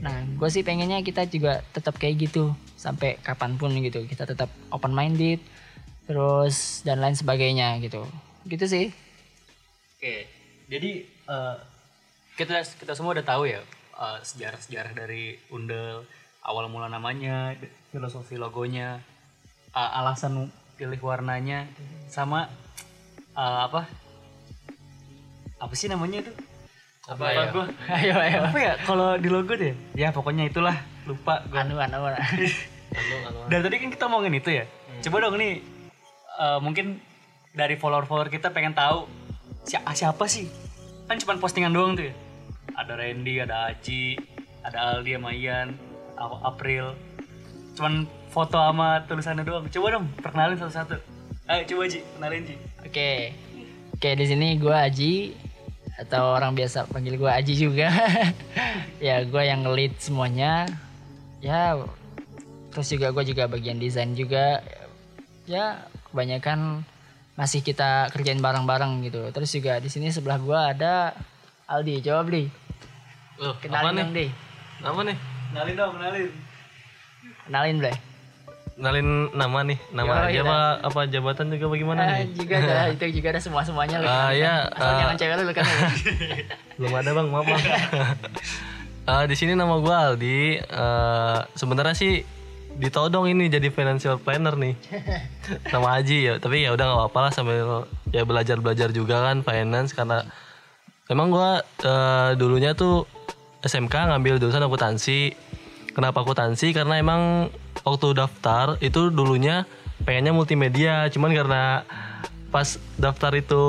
Nah, 0.00 0.24
gue 0.24 0.48
sih 0.50 0.64
pengennya 0.64 1.04
kita 1.04 1.28
juga 1.28 1.60
tetap 1.70 2.00
kayak 2.00 2.28
gitu 2.28 2.56
sampai 2.80 3.20
kapan 3.20 3.60
pun 3.60 3.76
gitu. 3.76 4.08
Kita 4.08 4.24
tetap 4.24 4.48
open 4.72 4.96
minded, 4.96 5.38
terus 6.08 6.80
dan 6.82 7.00
lain 7.00 7.14
sebagainya 7.14 7.76
gitu. 7.84 8.08
Gitu 8.48 8.64
sih. 8.64 8.86
Oke, 9.96 10.28
jadi 10.74 11.06
eh, 11.06 11.56
kita 12.34 12.66
kita 12.82 12.98
semua 12.98 13.14
udah 13.14 13.22
tahu 13.22 13.46
ya 13.46 13.62
eh, 13.94 14.18
sejarah-sejarah 14.26 14.90
dari 14.98 15.38
Undel, 15.54 16.02
awal 16.42 16.66
mula 16.66 16.90
namanya, 16.90 17.54
filosofi 17.94 18.34
logonya, 18.34 18.98
eh, 19.70 19.98
alasan 20.02 20.50
pilih 20.74 20.98
warnanya, 20.98 21.70
sama 22.10 22.50
eh, 23.38 23.58
apa? 23.70 23.86
Apa 25.62 25.74
sih 25.78 25.86
namanya 25.86 26.26
itu? 26.26 26.32
Apa 27.06 27.24
ya? 27.30 27.52
gua. 27.54 27.70
Ayo 28.00 28.14
ayo. 28.18 28.38
Apa 28.50 28.58
ya 28.58 28.72
kalau 28.82 29.14
di 29.14 29.30
logo 29.30 29.54
deh? 29.54 29.78
Ya 29.94 30.10
pokoknya 30.10 30.50
itulah, 30.50 30.74
lupa 31.06 31.46
gua. 31.46 31.62
Anu 31.62 31.78
anu. 31.78 32.02
anu. 32.02 32.18
anu 32.98 33.14
anu 33.30 33.38
Dan 33.46 33.62
tadi 33.62 33.76
kan 33.78 33.88
kita 33.94 34.04
ngomongin 34.10 34.42
itu 34.42 34.50
ya. 34.50 34.64
Coba 35.06 35.22
dong 35.22 35.38
nih 35.38 35.62
eh, 36.42 36.58
mungkin 36.58 36.98
dari 37.54 37.78
follower-follower 37.78 38.32
kita 38.32 38.50
pengen 38.50 38.74
tahu 38.74 39.06
si 39.64 39.76
siapa 39.78 40.24
sih? 40.26 40.63
Kan 41.04 41.16
cuma 41.20 41.36
postingan 41.36 41.72
doang 41.72 41.92
tuh 41.96 42.08
ya. 42.08 42.14
Ada 42.74 42.96
Randy, 42.96 43.34
ada 43.38 43.70
Aji, 43.70 44.16
ada 44.64 44.96
Aldi 44.96 45.14
sama 45.14 45.30
Ian, 45.36 45.76
April. 46.18 46.96
Cuman 47.76 48.08
foto 48.32 48.56
sama 48.56 49.04
tulisannya 49.06 49.44
doang. 49.44 49.68
Coba 49.68 50.00
dong 50.00 50.06
perkenalin 50.18 50.56
satu-satu. 50.58 50.96
Ayo 51.44 51.62
coba 51.68 51.82
Ji, 51.86 52.00
kenalin 52.16 52.42
Ji. 52.48 52.54
Oke. 52.82 53.36
Oke, 53.94 54.10
di 54.16 54.24
sini 54.26 54.56
gua 54.58 54.88
Aji 54.88 55.36
atau 55.94 56.34
orang 56.34 56.56
biasa 56.56 56.88
panggil 56.88 57.20
gua 57.20 57.36
Aji 57.38 57.54
juga. 57.54 57.92
ya, 59.04 59.22
gua 59.28 59.44
yang 59.44 59.62
lead 59.70 59.94
semuanya. 60.00 60.66
Ya, 61.44 61.76
terus 62.72 62.88
juga 62.88 63.12
gua 63.12 63.22
juga 63.22 63.44
bagian 63.44 63.76
desain 63.78 64.16
juga. 64.16 64.64
Ya, 65.44 65.84
kebanyakan 66.08 66.82
masih 67.34 67.60
kita 67.60 68.08
kerjain 68.08 68.38
bareng-bareng 68.38 69.02
gitu. 69.02 69.26
Terus 69.30 69.50
juga 69.50 69.78
di 69.78 69.88
sini 69.88 70.08
sebelah 70.08 70.38
gua 70.38 70.70
ada 70.70 71.14
Aldi. 71.64 71.98
Coba 72.00 72.22
beli. 72.22 72.46
Loh, 73.36 73.52
apa 73.52 73.60
Kenalin 73.60 73.90
nih? 73.90 73.98
dong, 73.98 74.12
Di. 74.12 74.26
Apa 74.80 75.00
nih? 75.02 75.16
Kenalin 75.50 75.74
dong, 75.74 75.92
kenalin. 75.94 76.28
Kenalin, 77.44 77.76
Ble. 77.78 77.92
Kenalin 78.74 79.08
nama 79.30 79.58
nih, 79.62 79.78
nama 79.88 80.10
Oh, 80.10 80.18
aja 80.20 80.30
iya. 80.32 80.42
apa 80.42 80.58
apa 80.82 81.00
jabatan 81.06 81.46
juga 81.48 81.66
bagaimana 81.68 82.00
Ah, 82.00 82.10
nih? 82.16 82.26
juga 82.32 82.54
ada 82.58 82.74
itu 82.94 83.04
juga 83.12 83.28
ada 83.30 83.40
semua-semuanya 83.40 83.96
lu. 83.98 84.06
Ah, 84.06 84.30
iya, 84.30 84.66
Asal 84.68 84.82
ah. 84.84 84.98
jangan 84.98 85.16
cewek 85.16 85.34
lu 85.38 85.52
kan. 85.52 85.66
Belum 86.78 86.92
ada 86.92 87.10
bang, 87.12 87.26
maaf 87.28 87.46
bang. 87.46 87.62
Eh, 89.04 89.24
di 89.30 89.36
sini 89.36 89.54
nama 89.54 89.78
gue 89.78 89.94
Aldi. 89.94 90.38
Eh, 90.58 91.38
sebenarnya 91.54 91.94
sih 91.94 92.26
ditodong 92.78 93.30
ini 93.30 93.46
jadi 93.46 93.70
financial 93.70 94.18
planner 94.18 94.54
nih. 94.58 94.74
Nama 95.74 95.88
Aji 96.00 96.18
ya, 96.26 96.34
tapi 96.42 96.66
ya 96.66 96.74
udah 96.74 96.84
nggak 96.84 97.00
apa-apa 97.00 97.18
lah 97.28 97.32
sambil 97.32 97.86
ya 98.10 98.22
belajar 98.26 98.58
belajar 98.58 98.90
juga 98.90 99.22
kan 99.22 99.46
finance 99.46 99.94
karena 99.94 100.26
emang 101.10 101.30
gue 101.30 101.50
eh, 101.86 102.30
dulunya 102.38 102.74
tuh 102.74 103.06
SMK 103.64 104.12
ngambil 104.12 104.42
jurusan 104.42 104.64
akuntansi. 104.64 105.32
Kenapa 105.94 106.26
akuntansi? 106.26 106.74
Karena 106.74 106.98
emang 106.98 107.48
waktu 107.86 108.18
daftar 108.18 108.76
itu 108.82 109.14
dulunya 109.14 109.62
pengennya 110.02 110.34
multimedia, 110.34 111.06
cuman 111.08 111.30
karena 111.32 111.62
pas 112.50 112.78
daftar 112.98 113.34
itu 113.34 113.62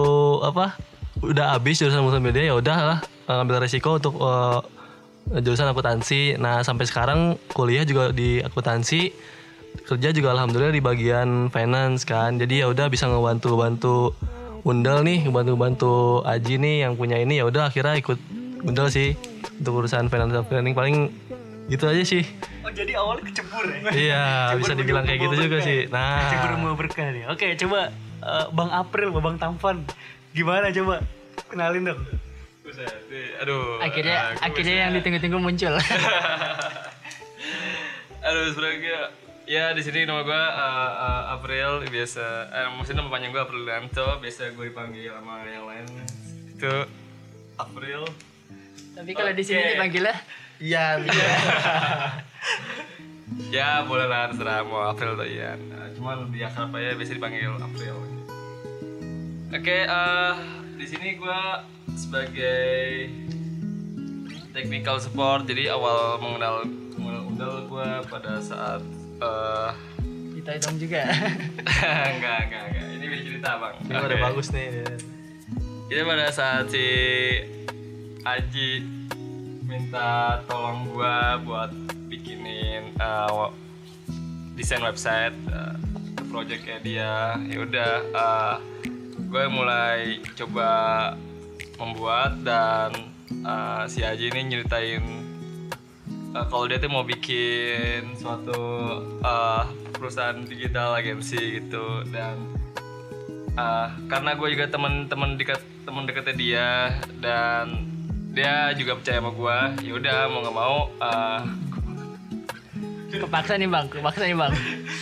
apa 0.45 0.77
udah 1.23 1.57
habis 1.57 1.79
jurusan 1.81 2.05
multimedia 2.05 2.51
ya 2.51 2.53
udah 2.53 2.77
lah 2.77 2.99
ngambil 3.25 3.65
resiko 3.65 3.97
untuk 3.97 4.19
eh, 4.19 4.59
jurusan 5.29 5.69
akuntansi. 5.69 6.37
Nah 6.37 6.61
sampai 6.61 6.85
sekarang 6.85 7.39
kuliah 7.51 7.85
juga 7.87 8.13
di 8.13 8.41
akuntansi, 8.41 9.09
kerja 9.85 10.09
juga 10.13 10.33
alhamdulillah 10.37 10.73
di 10.73 10.83
bagian 10.83 11.49
finance 11.49 12.05
kan. 12.05 12.37
Jadi 12.37 12.61
ya 12.61 12.69
udah 12.69 12.87
bisa 12.89 13.09
ngebantu 13.09 13.49
bantu 13.57 13.97
Undel 14.65 15.05
nih, 15.05 15.29
ngebantu 15.29 15.53
bantu 15.53 15.93
Aji 16.25 16.57
nih 16.57 16.89
yang 16.89 16.97
punya 16.97 17.21
ini 17.21 17.37
ya 17.37 17.45
udah 17.45 17.69
akhirnya 17.69 18.01
ikut 18.01 18.17
Undel 18.65 18.89
sih 18.89 19.13
untuk 19.61 19.85
urusan 19.85 20.09
financial 20.09 20.41
planning 20.41 20.73
paling 20.73 21.13
gitu 21.69 21.85
aja 21.85 22.01
sih. 22.01 22.25
Oh 22.65 22.73
jadi 22.73 22.97
awalnya 22.97 23.29
kecebur 23.29 23.65
ya? 23.69 23.77
Iya 23.93 24.25
Kecebur 24.53 24.57
bisa 24.61 24.73
dibilang 24.73 25.05
kayak 25.05 25.19
gitu 25.21 25.35
juga 25.49 25.57
sih. 25.61 25.85
ya? 25.85 25.93
Nah 25.93 26.17
Kecebur 26.29 26.49
membawa 26.57 26.75
berkah 26.77 27.09
nih. 27.13 27.23
Oke 27.29 27.53
coba 27.61 27.93
eh, 28.25 28.45
Bang 28.53 28.71
April, 28.73 29.13
Bang 29.21 29.37
Tampan. 29.37 29.85
Gimana 30.33 30.73
coba? 30.73 31.05
Kenalin 31.45 31.93
dong. 31.93 32.01
Aduh 33.41 33.79
akhirnya 33.79 34.17
ah, 34.17 34.31
gua 34.35 34.45
akhirnya 34.47 34.75
yang 34.75 34.91
ditunggu-tunggu 34.99 35.39
muncul. 35.39 35.73
aduh 38.25 38.45
sebenarnya 38.51 38.99
ya 39.45 39.77
di 39.77 39.81
sini 39.85 40.09
nama 40.09 40.25
gue 40.25 40.33
uh, 40.33 40.91
uh, 40.97 41.23
April 41.37 41.85
biasa 41.85 42.49
eh, 42.49 42.67
maksudnya 42.73 43.05
nama 43.05 43.13
panjang 43.13 43.29
gue 43.29 43.41
April 43.45 43.61
Danto 43.61 44.07
biasa 44.17 44.57
gue 44.57 44.65
dipanggil 44.73 45.13
sama 45.13 45.45
yang 45.45 45.65
lain. 45.69 45.85
Itu 46.57 46.73
April. 47.61 48.09
Tapi 48.97 49.11
kalau 49.13 49.31
di 49.31 49.43
sini 49.45 49.77
dipanggilnya? 49.77 50.15
Iya 50.55 51.03
ya 53.55 53.83
boleh 53.83 54.07
lah 54.07 54.31
terserah 54.31 54.63
mau 54.63 54.87
April 54.87 55.19
atau 55.19 55.27
Ian. 55.27 55.59
Nah, 55.67 55.91
cuman 55.93 56.15
lebih 56.27 56.47
akrab 56.47 56.71
aja 56.73 56.95
biasa 56.95 57.11
dipanggil 57.13 57.51
April. 57.59 57.95
Oke 59.53 59.77
eh, 59.85 60.33
di 60.75 60.85
sini 60.89 61.15
gue 61.15 61.39
sebagai 61.93 63.13
technical 64.55 64.97
support 64.97 65.45
jadi 65.45 65.77
awal 65.77 66.17
mengenal 66.17 66.65
mengenal 66.97 67.23
Undal 67.29 67.55
gue 67.67 67.89
pada 68.09 68.39
saat 68.41 68.81
eh, 69.19 69.71
kita 70.45 70.61
hitung 70.61 70.77
juga. 70.77 71.01
enggak, 72.13 72.39
enggak, 72.45 72.63
enggak. 72.69 72.85
Ini 72.85 73.05
beda 73.09 73.23
cerita, 73.25 73.49
Bang. 73.57 73.75
ini 73.81 73.97
udah 73.97 74.17
Oke. 74.21 74.25
bagus 74.29 74.47
nih. 74.53 74.69
Jadi 75.89 76.01
pada 76.05 76.27
saat 76.29 76.65
si 76.69 76.87
Aji 78.21 78.69
minta 79.65 80.41
tolong 80.45 80.85
gua 80.93 81.41
buat 81.41 81.73
bikinin 82.05 82.93
uh, 83.01 83.49
desain 84.53 84.85
website 84.85 85.33
uh, 85.49 85.73
projectnya 86.29 86.77
dia, 86.85 87.13
ya 87.49 87.57
udah 87.65 87.93
uh, 88.13 88.55
gue 89.17 89.43
mulai 89.49 90.21
coba 90.37 90.69
membuat 91.75 92.39
dan 92.43 92.91
uh, 93.43 93.83
si 93.87 94.01
Aji 94.01 94.31
ini 94.31 94.41
nyeritain 94.55 95.03
uh, 96.35 96.45
kalau 96.47 96.65
dia 96.67 96.79
tuh 96.79 96.91
mau 96.91 97.03
bikin 97.03 98.15
suatu 98.15 98.59
uh, 99.23 99.63
perusahaan 99.95 100.43
digital 100.43 100.95
agensi 100.95 101.59
gitu 101.59 102.03
dan 102.11 102.35
uh, 103.59 103.91
karena 104.07 104.35
gue 104.35 104.47
juga 104.55 104.65
teman-teman 104.71 105.39
dekat 105.39 105.59
teman 105.85 106.03
dekatnya 106.09 106.35
dia 106.35 106.71
dan 107.21 107.87
dia 108.35 108.75
juga 108.75 108.99
percaya 108.99 109.23
sama 109.23 109.31
gue 109.31 109.57
ya 109.87 109.91
udah 109.95 110.17
mau 110.27 110.39
nggak 110.43 110.55
mau 110.55 110.77
uh, 110.99 111.43
Kepaksa 113.15 113.55
nih 113.55 113.71
bang, 113.71 113.87
kepaksa 113.87 114.27
nih 114.27 114.35
bang. 114.35 114.51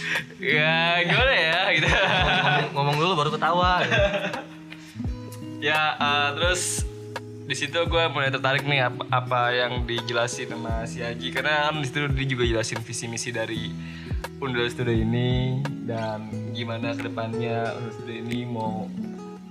ya 0.54 1.02
gimana 1.02 1.34
ya 1.34 1.60
gitu 1.74 1.88
ngomong, 1.90 2.70
ngomong 2.78 2.96
dulu 3.02 3.14
baru 3.18 3.30
ketawa. 3.34 3.82
ya 3.82 3.98
uh, 5.72 6.30
terus 6.36 6.84
di 7.48 7.56
situ 7.56 7.76
gue 7.88 8.04
mulai 8.12 8.28
tertarik 8.28 8.68
nih 8.68 8.84
apa, 8.84 9.04
apa 9.08 9.42
yang 9.56 9.88
dijelasin 9.88 10.52
sama 10.52 10.84
si 10.84 11.00
Haji 11.00 11.32
karena 11.32 11.72
kan 11.72 11.80
di 11.80 11.88
situ 11.88 12.04
dia 12.12 12.28
juga 12.28 12.44
jelasin 12.44 12.84
visi 12.84 13.08
misi 13.08 13.32
dari 13.32 13.72
Undul 14.44 14.68
Studio 14.68 14.92
ini 14.92 15.64
dan 15.88 16.28
gimana 16.52 16.92
ke 16.92 17.08
depannya 17.08 17.80
Undul 17.80 17.94
Studio 17.96 18.16
ini 18.28 18.40
mau 18.44 18.92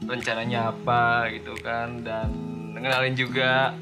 rencananya 0.05 0.73
apa 0.77 1.33
gitu 1.33 1.57
kan. 1.65 2.05
Dan 2.05 2.29
ngenalin 2.77 3.17
juga 3.17 3.73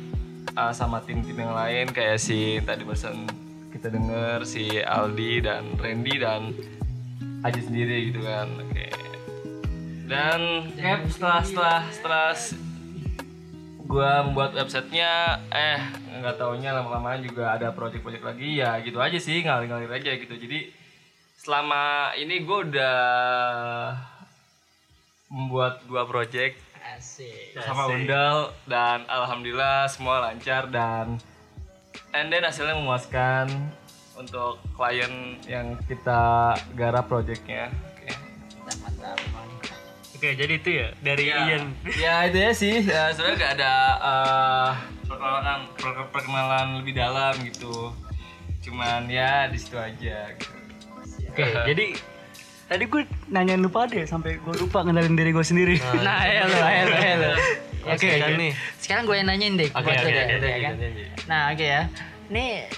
uh, 0.55 0.71
sama 0.71 1.03
tim-tim 1.03 1.35
yang 1.35 1.51
lain 1.51 1.91
kayak 1.91 2.23
si 2.23 2.63
tadi 2.63 2.87
barusan 2.87 3.27
kita 3.75 3.91
denger 3.91 4.47
si 4.47 4.79
Aldi 4.79 5.43
dan 5.43 5.67
Randy 5.79 6.15
dan 6.23 6.55
Haji 7.41 7.61
sendiri 7.65 8.13
gitu 8.13 8.21
kan 8.23 8.70
dan 10.11 10.67
ya 10.75 10.99
setelah 11.07 11.39
setelah 11.47 11.81
setelah 11.95 12.29
gue 13.87 14.11
membuat 14.27 14.51
websitenya 14.59 15.39
eh 15.55 15.79
nggak 16.19 16.35
taunya 16.35 16.75
lama-lama 16.75 17.15
juga 17.23 17.55
ada 17.55 17.71
project-project 17.71 18.27
lagi 18.27 18.59
ya 18.59 18.83
gitu 18.83 18.99
aja 18.99 19.19
sih 19.23 19.47
ngalir-ngalir 19.47 19.87
aja 19.87 20.11
gitu 20.19 20.35
jadi 20.35 20.75
selama 21.39 22.11
ini 22.19 22.43
gue 22.43 22.59
udah 22.75 22.99
membuat 25.31 25.87
dua 25.87 26.03
project 26.11 26.59
Asik. 26.83 27.55
sama 27.63 27.87
Undal 27.87 28.51
dan 28.67 29.07
alhamdulillah 29.07 29.87
semua 29.87 30.27
lancar 30.27 30.67
dan 30.75 31.23
and 32.11 32.35
then 32.35 32.43
hasilnya 32.43 32.75
memuaskan 32.75 33.47
untuk 34.19 34.59
klien 34.75 35.39
yang 35.47 35.79
kita 35.87 36.59
garap 36.75 37.07
projectnya 37.07 37.71
oke 37.95 38.11
Mantap, 38.61 39.19
mantap. 39.33 39.50
Oke 40.21 40.37
jadi 40.37 40.53
itu 40.53 40.71
ya 40.77 40.89
dari 41.01 41.33
ya, 41.33 41.49
Ian. 41.49 41.65
ya 41.97 42.15
itu 42.29 42.39
ya 42.45 42.51
sih 42.53 42.75
ya, 42.85 43.09
sebenarnya 43.09 43.37
nggak 43.41 43.53
ada 43.57 43.73
eh, 44.05 44.71
perkenalan 45.09 45.61
per- 45.81 46.09
perkenalan 46.13 46.67
lebih 46.85 46.93
dalam 46.93 47.33
gitu 47.41 47.97
cuman 48.61 49.09
ya 49.09 49.49
di 49.49 49.57
situ 49.57 49.81
aja 49.81 50.37
gitu. 50.37 50.53
Oke 51.25 51.41
jadi 51.73 51.97
tadi 52.69 52.85
gue 52.85 53.03
nanyain 53.33 53.65
lupa 53.65 53.89
deh 53.89 54.05
sampai 54.05 54.37
gue 54.37 54.55
lupa 54.61 54.85
ngenalin 54.85 55.17
diri 55.17 55.33
gue 55.33 55.41
sendiri. 55.41 55.81
Nah, 55.81 56.29
ayo 56.29 56.45
lu, 56.47 56.59
ayo 56.69 56.83
lu, 56.85 56.97
ayo 57.01 57.15
lu. 57.17 57.33
Oke 57.89 58.09
nih. 58.37 58.53
Sekarang 58.77 59.09
gue 59.09 59.17
yang 59.17 59.29
nanyain 59.33 59.57
deh. 59.57 59.73
Oke, 59.73 59.89
oke, 59.89 60.05
oke, 60.05 60.35
udah 60.37 60.51
ya 60.53 60.59
kan? 60.61 60.75
Nah, 61.27 61.43
oke 61.51 61.65
ya. 61.65 61.83
Nih, 62.29 62.69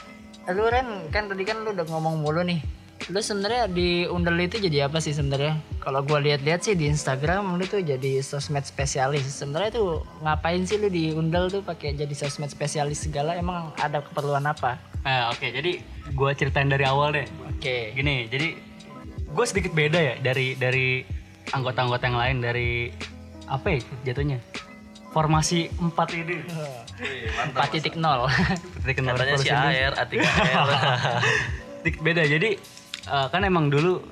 lu 0.46 0.62
Ren, 0.70 1.11
kan 1.11 1.26
tadi 1.26 1.42
kan 1.42 1.58
lu 1.66 1.75
udah 1.75 1.84
ngomong 1.90 2.22
mulu 2.22 2.46
nih. 2.46 2.62
Lu 3.11 3.18
sebenarnya 3.18 3.66
di 3.66 4.06
Undel 4.06 4.47
itu 4.47 4.62
jadi 4.62 4.87
apa 4.87 5.02
sih 5.02 5.11
sebenarnya? 5.11 5.59
Kalau 5.82 6.06
gua 6.06 6.23
lihat-lihat 6.23 6.62
sih 6.62 6.78
di 6.78 6.87
Instagram 6.87 7.59
lu 7.59 7.64
tuh 7.66 7.82
jadi 7.82 8.23
sosmed 8.23 8.62
spesialis. 8.62 9.26
Sebenarnya 9.26 9.75
tuh 9.75 10.06
ngapain 10.23 10.62
sih 10.62 10.78
lu 10.78 10.87
di 10.87 11.11
Undel 11.11 11.50
tuh 11.50 11.66
pakai 11.66 11.99
jadi 11.99 12.14
sosmed 12.14 12.54
spesialis 12.54 13.02
segala? 13.02 13.35
Emang 13.35 13.75
ada 13.82 14.04
keperluan 14.06 14.47
apa? 14.47 14.78
Nah, 15.02 15.35
oke, 15.35 15.42
jadi 15.42 15.82
gue 16.14 16.30
ceritain 16.38 16.71
dari 16.71 16.87
awal 16.87 17.11
deh. 17.11 17.26
Oke. 17.50 17.90
Gini, 17.90 18.30
jadi 18.30 18.54
gue 19.26 19.47
sedikit 19.49 19.75
beda 19.75 19.99
ya 19.99 20.14
dari 20.23 20.54
dari 20.54 21.02
anggota-anggota 21.50 22.06
yang 22.06 22.18
lain 22.21 22.37
dari 22.38 22.71
apa 23.50 23.66
ya 23.75 23.80
jatuhnya 24.06 24.38
formasi 25.12 25.68
empat 25.76 26.09
ini. 26.16 26.40
4.0. 27.52 27.99
Dikenal 28.87 29.14
Katanya 29.18 29.37
si 29.42 29.50
air, 29.50 29.92
atik 29.99 30.23
air. 30.23 30.66
Sedikit 31.82 32.00
beda. 32.00 32.23
Jadi 32.25 32.56
eh, 33.06 33.26
kan 33.30 33.42
emang 33.42 33.73
dulu 33.73 34.02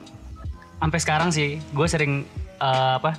sampai 0.81 0.99
sekarang 0.99 1.31
sih 1.31 1.61
gue 1.77 1.87
sering 1.87 2.25
eh, 2.59 2.93
apa 2.97 3.15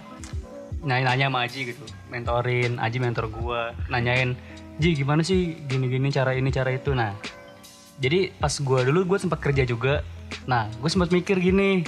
nanya-nanya 0.82 1.30
sama 1.30 1.40
Aji 1.46 1.60
gitu, 1.74 1.84
mentorin 2.10 2.82
Aji 2.82 2.98
mentor 2.98 3.30
gue, 3.30 3.62
nanyain 3.94 4.34
Ji 4.82 4.98
gimana 4.98 5.22
sih 5.22 5.62
gini-gini 5.70 6.10
cara 6.10 6.34
ini 6.34 6.50
cara 6.50 6.74
itu. 6.74 6.98
Nah, 6.98 7.14
jadi 8.02 8.34
pas 8.42 8.50
gue 8.50 8.80
dulu 8.90 9.14
gue 9.14 9.18
sempat 9.22 9.38
kerja 9.38 9.62
juga. 9.62 10.02
Nah, 10.50 10.66
gue 10.82 10.90
sempat 10.90 11.14
mikir 11.14 11.38
gini, 11.38 11.86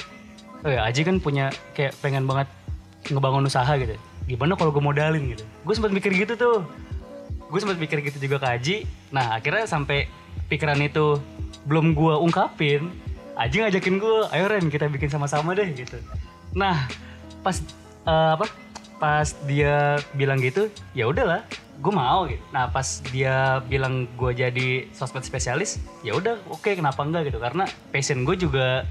oh 0.62 0.70
ya 0.70 0.86
Aji 0.86 1.02
kan 1.02 1.18
punya 1.18 1.50
kayak 1.74 1.98
pengen 2.06 2.30
banget 2.30 2.46
ngebangun 3.10 3.50
usaha 3.50 3.74
gitu. 3.82 3.98
Gimana 4.30 4.54
kalau 4.54 4.70
gue 4.70 4.84
modalin 4.84 5.34
gitu? 5.34 5.42
Gue 5.66 5.74
sempat 5.74 5.90
mikir 5.90 6.14
gitu 6.14 6.38
tuh. 6.38 6.62
Gue 7.50 7.60
sempat 7.62 7.82
mikir 7.82 7.98
gitu 8.06 8.22
juga 8.22 8.46
ke 8.46 8.48
Aji. 8.62 8.76
Nah, 9.10 9.42
akhirnya 9.42 9.66
sampai 9.66 10.06
pikiran 10.52 10.78
itu 10.78 11.18
belum 11.66 11.98
gue 11.98 12.14
ungkapin, 12.20 12.94
Aji 13.34 13.66
ngajakin 13.66 13.98
gue, 13.98 14.18
ayo 14.30 14.46
Ren 14.46 14.70
kita 14.70 14.86
bikin 14.94 15.10
sama-sama 15.10 15.58
deh 15.58 15.66
gitu. 15.74 15.98
Nah, 16.54 16.86
pas 17.42 17.58
eh, 18.06 18.30
apa? 18.38 18.46
Pas 19.02 19.28
dia 19.50 19.98
bilang 20.14 20.38
gitu, 20.38 20.70
ya 20.94 21.10
udahlah, 21.10 21.42
gue 21.82 21.94
mau 21.94 22.30
gitu. 22.30 22.40
Nah, 22.54 22.70
pas 22.70 23.02
dia 23.10 23.60
bilang 23.66 24.06
gue 24.14 24.32
jadi 24.38 24.86
sosmed 24.94 25.26
spesialis, 25.26 25.82
ya 26.06 26.14
udah, 26.14 26.38
oke, 26.54 26.78
kenapa 26.78 27.02
enggak 27.02 27.34
gitu? 27.34 27.42
Karena 27.42 27.66
passion 27.90 28.22
gue 28.22 28.38
juga 28.38 28.86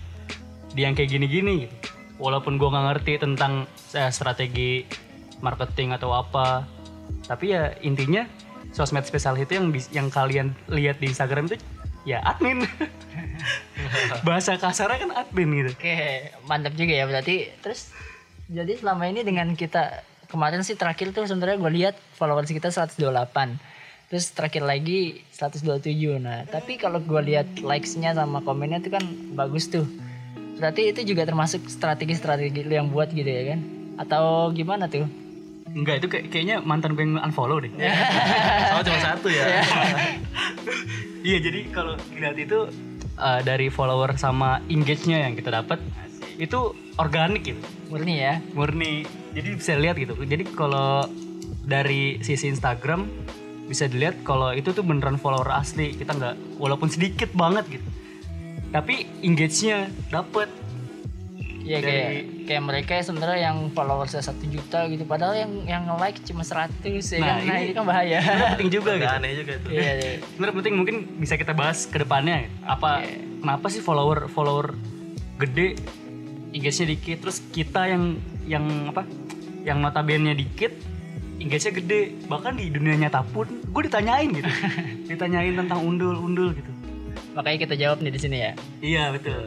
di 0.74 0.82
yang 0.82 0.98
kayak 0.98 1.10
gini-gini 1.14 1.68
gitu. 1.68 1.74
Walaupun 2.18 2.58
gue 2.58 2.66
nggak 2.66 2.86
ngerti 2.92 3.12
tentang 3.22 3.70
eh, 3.94 4.10
strategi 4.10 4.82
marketing 5.38 5.94
atau 5.94 6.18
apa, 6.18 6.66
tapi 7.30 7.54
ya 7.54 7.78
intinya 7.82 8.26
sosmed 8.74 9.06
spesialis 9.06 9.46
itu 9.46 9.54
yang 9.58 9.66
yang 9.92 10.08
kalian 10.10 10.48
lihat 10.66 10.98
di 10.98 11.10
Instagram 11.10 11.46
itu 11.50 11.58
ya 12.02 12.22
admin. 12.22 12.66
Bahasa 14.26 14.58
kasarnya 14.58 14.98
kan 15.08 15.10
admin 15.14 15.48
gitu. 15.62 15.70
Oke, 15.74 16.30
mantap 16.46 16.74
juga 16.74 16.92
ya 16.94 17.04
berarti. 17.06 17.50
Terus 17.62 17.90
jadi 18.50 18.72
selama 18.78 19.08
ini 19.08 19.22
dengan 19.22 19.54
kita 19.54 20.02
kemarin 20.28 20.64
sih 20.64 20.74
terakhir 20.74 21.12
tuh 21.12 21.28
sebenarnya 21.28 21.56
gue 21.60 21.72
lihat 21.72 21.94
followers 22.16 22.50
kita 22.50 22.72
128. 22.72 23.00
Terus 24.12 24.28
terakhir 24.36 24.62
lagi 24.68 25.24
127. 25.32 26.20
Nah, 26.20 26.44
tapi 26.44 26.76
kalau 26.76 27.00
gue 27.00 27.20
lihat 27.32 27.48
likes-nya 27.64 28.12
sama 28.12 28.44
komennya 28.44 28.84
tuh 28.84 28.92
kan 28.92 29.04
bagus 29.32 29.72
tuh. 29.72 29.88
Berarti 30.60 30.92
itu 30.92 31.00
juga 31.16 31.24
termasuk 31.24 31.64
strategi-strategi 31.64 32.60
lu 32.60 32.76
yang 32.76 32.92
buat 32.92 33.08
gitu 33.08 33.26
ya 33.26 33.56
kan? 33.56 33.60
Atau 33.96 34.52
gimana 34.52 34.84
tuh? 34.86 35.08
Enggak, 35.72 36.04
itu 36.04 36.08
kayak, 36.12 36.24
kayaknya 36.28 36.56
mantan 36.60 36.92
gue 36.92 37.04
yang 37.08 37.16
unfollow 37.24 37.56
deh. 37.56 37.72
Sama 38.68 38.84
cuma 38.84 39.00
satu 39.00 39.28
ya. 39.32 39.44
Iya, 41.26 41.38
jadi 41.38 41.70
kalau 41.70 41.94
dilihat 42.10 42.34
itu 42.34 42.66
uh, 43.14 43.40
dari 43.46 43.70
follower 43.70 44.18
sama 44.18 44.58
engage-nya 44.66 45.22
yang 45.22 45.38
kita 45.38 45.54
dapat 45.54 45.78
itu 46.40 46.74
organik 46.98 47.54
gitu. 47.54 47.62
Murni 47.92 48.18
ya. 48.18 48.42
Murni. 48.56 49.06
Jadi 49.30 49.48
bisa 49.54 49.78
lihat 49.78 49.96
gitu. 50.02 50.18
Jadi 50.18 50.44
kalau 50.50 51.06
dari 51.62 52.18
sisi 52.26 52.50
Instagram 52.50 53.06
bisa 53.70 53.86
dilihat 53.86 54.26
kalau 54.26 54.50
itu 54.50 54.74
tuh 54.74 54.82
beneran 54.82 55.14
follower 55.14 55.46
asli. 55.54 55.94
Kita 55.94 56.10
nggak 56.16 56.58
walaupun 56.58 56.90
sedikit 56.90 57.30
banget 57.38 57.78
gitu. 57.78 57.88
Tapi 58.74 59.06
engage-nya 59.22 59.92
dapet 60.10 60.48
Iya 61.62 61.78
Dari- 61.78 61.86
kayak 61.86 62.10
kayak 62.42 62.62
mereka 62.62 62.90
ya 62.92 63.02
sebenarnya 63.02 63.38
yang 63.40 63.70
followersnya 63.70 64.18
satu 64.18 64.44
juta 64.44 64.84
gitu 64.86 65.02
padahal 65.02 65.34
yang 65.36 65.52
yang 65.62 65.84
like 65.96 66.18
cuma 66.20 66.42
100 66.42 66.82
ya 66.82 67.18
Nah, 67.18 67.26
kan. 67.28 67.36
Nah, 67.38 67.38
ini- 67.38 67.64
ini 67.64 67.72
kan 67.72 67.84
bahaya. 67.84 68.18
penting 68.52 68.70
juga 68.72 68.90
gitu. 68.96 69.08
Aneh 69.08 69.30
juga 69.36 69.52
itu. 69.54 69.68
Iya, 69.70 69.90
iya. 69.94 70.12
Sebenarnya 70.26 70.54
penting 70.56 70.74
mungkin 70.74 70.96
bisa 71.16 71.34
kita 71.34 71.52
bahas 71.52 71.86
ke 71.86 71.96
depannya. 71.96 72.50
Apa 72.62 73.06
kenapa 73.38 73.66
sih 73.68 73.78
follower 73.78 74.26
follower 74.26 74.74
gede 75.38 75.78
engage-nya 76.50 76.86
dikit 76.88 77.16
terus 77.20 77.38
kita 77.48 77.86
yang 77.86 78.18
yang 78.44 78.64
apa? 78.86 79.06
Yang 79.62 79.78
notabene 79.80 80.34
dikit 80.34 80.74
engage-nya 81.38 81.72
gede. 81.74 82.00
Bahkan 82.26 82.52
di 82.54 82.68
dunia 82.68 82.98
nyata 82.98 83.22
pun 83.24 83.46
gue 83.62 83.82
ditanyain 83.86 84.28
gitu. 84.30 84.50
ditanyain 85.08 85.54
tentang 85.56 85.78
undul-undul 85.80 86.52
gitu. 86.52 86.72
Makanya 87.32 87.58
kita 87.62 87.74
jawab 87.78 88.02
nih 88.02 88.12
di 88.12 88.20
sini 88.20 88.36
ya. 88.40 88.52
Iya, 88.82 89.04
betul. 89.08 89.46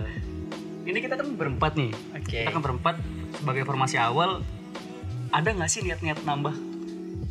Ini 0.86 0.98
kita 1.02 1.18
kan 1.18 1.34
berempat 1.34 1.74
nih. 1.74 1.92
Oke. 2.14 2.46
Kita 2.46 2.54
kan 2.54 2.62
berempat 2.62 2.96
sebagai 3.42 3.66
formasi 3.66 3.98
awal 3.98 4.46
ada 5.34 5.50
nggak 5.50 5.68
sih 5.68 5.82
niat-niat 5.82 6.22
nambah 6.22 6.54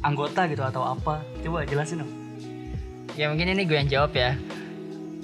anggota 0.02 0.50
gitu 0.50 0.66
atau 0.66 0.82
apa? 0.82 1.22
Coba 1.40 1.62
jelasin 1.62 2.02
dong. 2.02 2.12
Ya 3.14 3.30
mungkin 3.30 3.54
ini 3.54 3.62
gue 3.62 3.78
yang 3.78 3.86
jawab 3.86 4.12
ya. 4.18 4.34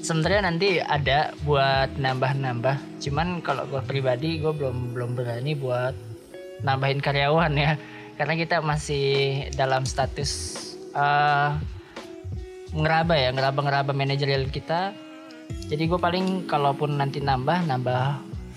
Sebenarnya 0.00 0.46
nanti 0.46 0.78
ada 0.78 1.34
buat 1.42 1.98
nambah-nambah. 1.98 3.02
Cuman 3.02 3.42
kalau 3.42 3.66
gue 3.66 3.82
pribadi 3.84 4.38
gue 4.38 4.54
belum 4.54 4.94
belum 4.94 5.18
berani 5.18 5.52
buat 5.58 5.92
nambahin 6.62 7.02
karyawan 7.02 7.52
ya. 7.58 7.74
Karena 8.14 8.38
kita 8.38 8.62
masih 8.62 9.50
dalam 9.58 9.82
status 9.82 10.30
eh 10.94 11.50
ngeraba 12.70 13.18
ya, 13.18 13.34
ngeraba-ngeraba 13.34 13.90
manajerial 13.90 14.46
kita. 14.48 14.94
Jadi 15.70 15.86
gue 15.86 16.00
paling 16.00 16.50
kalaupun 16.50 16.98
nanti 16.98 17.22
nambah 17.22 17.66
nambah 17.66 18.02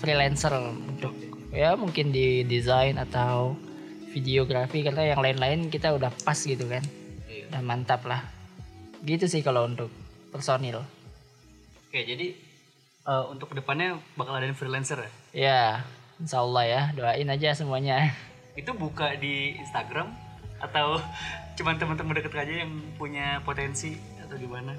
freelancer 0.02 0.50
untuk 0.58 1.14
ya 1.54 1.78
mungkin 1.78 2.10
di 2.10 2.42
desain 2.42 2.98
atau 2.98 3.54
videografi 4.10 4.86
karena 4.86 5.14
yang 5.14 5.20
lain-lain 5.22 5.70
kita 5.70 5.94
udah 5.94 6.10
pas 6.22 6.38
gitu 6.38 6.66
kan. 6.66 6.82
Udah 7.50 7.62
mantap 7.62 8.06
lah. 8.06 8.22
Gitu 9.02 9.26
sih 9.26 9.42
kalau 9.42 9.66
untuk 9.66 9.90
personil. 10.34 10.82
Oke, 11.90 12.02
jadi 12.02 12.34
eh, 13.06 13.24
untuk 13.30 13.54
ke 13.54 13.62
depannya 13.62 13.98
bakal 14.18 14.38
ada 14.38 14.50
freelancer 14.54 14.98
ya? 14.98 15.10
Ya, 15.34 15.62
insya 16.18 16.42
Allah 16.42 16.64
ya. 16.66 16.82
Doain 16.94 17.30
aja 17.30 17.54
semuanya. 17.54 18.10
Itu 18.60 18.74
buka 18.74 19.14
di 19.18 19.54
Instagram 19.58 20.10
atau 20.58 20.98
cuman 21.58 21.78
teman-teman 21.78 22.18
deket 22.18 22.34
aja 22.34 22.54
yang 22.66 22.72
punya 22.98 23.38
potensi 23.46 23.94
atau 24.18 24.34
gimana? 24.34 24.74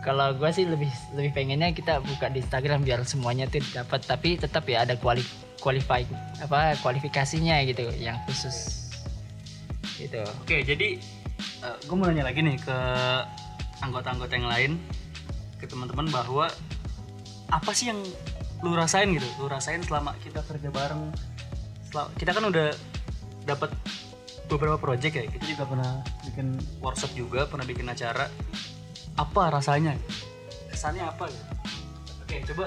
Kalau 0.00 0.32
gue 0.32 0.48
sih 0.48 0.64
lebih 0.64 0.88
lebih 1.12 1.36
pengennya 1.36 1.76
kita 1.76 2.00
buka 2.00 2.32
di 2.32 2.40
Instagram 2.40 2.88
biar 2.88 3.04
semuanya 3.04 3.44
tuh 3.52 3.60
dapat. 3.76 4.00
Tapi 4.04 4.40
tetap 4.40 4.64
ya 4.64 4.88
ada 4.88 4.96
kuali 4.96 5.20
qualify 5.60 6.00
apa 6.40 6.72
kualifikasinya 6.80 7.60
gitu 7.68 7.92
yang 8.00 8.16
khusus. 8.24 8.88
Gitu. 10.00 10.24
Oke, 10.40 10.64
jadi 10.64 10.96
gue 11.60 11.96
mau 11.96 12.08
nanya 12.08 12.24
lagi 12.24 12.40
nih 12.40 12.56
ke 12.56 12.78
anggota-anggota 13.84 14.32
yang 14.32 14.48
lain, 14.48 14.72
ke 15.60 15.68
teman-teman 15.68 16.08
bahwa 16.08 16.48
apa 17.52 17.70
sih 17.76 17.92
yang 17.92 18.00
lu 18.64 18.72
rasain 18.72 19.12
gitu? 19.12 19.28
Lu 19.36 19.52
rasain 19.52 19.84
selama 19.84 20.16
kita 20.24 20.40
kerja 20.48 20.72
bareng. 20.72 21.12
Selama, 21.92 22.08
kita 22.16 22.32
kan 22.32 22.44
udah 22.48 22.72
dapat 23.44 23.68
beberapa 24.48 24.80
project 24.80 25.12
ya. 25.12 25.24
Kita 25.28 25.44
juga 25.44 25.64
pernah 25.68 25.92
bikin 26.24 26.56
workshop 26.80 27.12
juga, 27.12 27.44
pernah 27.44 27.68
bikin 27.68 27.84
acara. 27.84 28.32
Apa 29.20 29.52
rasanya? 29.52 29.92
Kesannya 30.72 31.04
apa 31.04 31.28
gitu? 31.28 31.44
Oke, 32.24 32.36
coba 32.48 32.64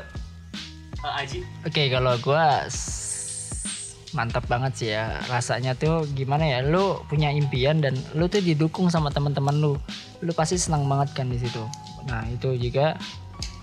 eh, 1.01 1.19
Aji. 1.25 1.39
Oke, 1.65 1.83
kalau 1.89 2.13
gua 2.21 2.69
s- 2.69 3.97
mantap 4.13 4.45
banget 4.45 4.73
sih 4.77 4.89
ya. 4.93 5.17
Rasanya 5.25 5.73
tuh 5.73 6.05
gimana 6.13 6.45
ya? 6.45 6.59
Lu 6.61 7.01
punya 7.09 7.33
impian 7.33 7.81
dan 7.81 7.97
lu 8.13 8.29
tuh 8.29 8.39
didukung 8.39 8.87
sama 8.87 9.09
teman-teman 9.09 9.57
lu. 9.57 9.73
Lu 10.21 10.31
pasti 10.31 10.55
senang 10.55 10.85
banget 10.85 11.17
kan 11.17 11.25
di 11.25 11.41
situ. 11.41 11.65
Nah, 12.05 12.21
itu 12.29 12.53
juga 12.55 12.93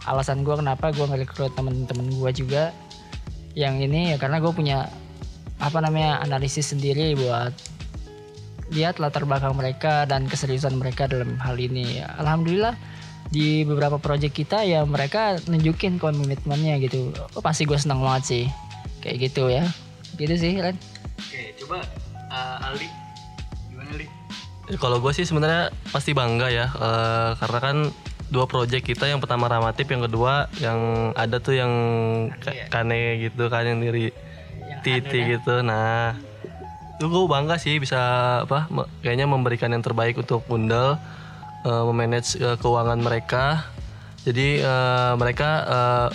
alasan 0.03 0.43
gua 0.43 0.59
kenapa 0.59 0.91
gua 0.91 1.07
ngerekrut 1.09 1.55
teman-teman 1.55 2.11
gua 2.19 2.35
juga 2.35 2.75
yang 3.55 3.83
ini 3.83 4.15
ya 4.15 4.17
karena 4.17 4.39
gue 4.39 4.55
punya 4.55 4.87
apa 5.59 5.83
namanya 5.83 6.23
analisis 6.23 6.71
sendiri 6.71 7.19
buat 7.19 7.51
lihat 8.71 9.03
latar 9.03 9.27
belakang 9.27 9.55
mereka 9.59 10.07
dan 10.07 10.27
keseriusan 10.31 10.79
mereka 10.79 11.11
dalam 11.11 11.35
hal 11.43 11.59
ini. 11.59 12.03
Alhamdulillah 12.19 12.75
di 13.31 13.63
beberapa 13.63 13.99
project 13.99 14.35
kita 14.35 14.67
ya 14.67 14.83
mereka 14.83 15.39
nunjukin 15.47 15.99
komitmennya 16.03 16.79
gitu. 16.83 17.15
Oh, 17.35 17.43
pasti 17.43 17.67
gue 17.67 17.79
senang 17.79 18.03
banget 18.03 18.25
sih. 18.27 18.45
kayak 19.01 19.33
gitu 19.33 19.49
ya 19.49 19.65
gitu 20.21 20.35
sih 20.37 20.61
Ren 20.61 20.77
Oke, 21.17 21.57
coba 21.65 21.81
uh, 22.29 22.67
Aldi. 22.69 22.89
Gimana 23.73 23.89
Aldi? 23.97 24.07
Ya, 24.69 24.77
kalau 24.77 25.01
gue 25.01 25.13
sih 25.17 25.25
sebenarnya 25.25 25.73
pasti 25.89 26.13
bangga 26.13 26.53
ya 26.53 26.71
eh, 26.71 27.31
karena 27.41 27.59
kan 27.59 27.77
dua 28.31 28.47
project 28.47 28.87
kita 28.87 29.11
yang 29.11 29.19
pertama 29.19 29.51
Ramatip 29.51 29.91
yang 29.91 30.07
kedua 30.07 30.47
yang 30.63 31.11
ada 31.19 31.43
tuh 31.43 31.59
yang 31.59 31.73
ka- 32.39 32.71
Kane 32.71 33.19
gitu 33.19 33.51
kan 33.51 33.67
yang 33.67 33.83
dari 33.83 34.15
Titi 34.87 35.19
gitu 35.27 35.67
nah 35.67 36.15
itu 37.01 37.09
gue 37.09 37.25
bangga 37.33 37.57
sih 37.57 37.81
bisa 37.81 37.97
apa 38.45 38.69
kayaknya 39.01 39.25
memberikan 39.25 39.73
yang 39.73 39.81
terbaik 39.81 40.21
untuk 40.21 40.45
Undel 40.53 41.01
eh, 41.65 41.85
memanage 41.89 42.37
eh, 42.37 42.61
keuangan 42.61 43.01
mereka 43.01 43.65
jadi 44.29 44.61
eh, 44.61 45.13
mereka 45.17 45.49
eh, 45.65 46.09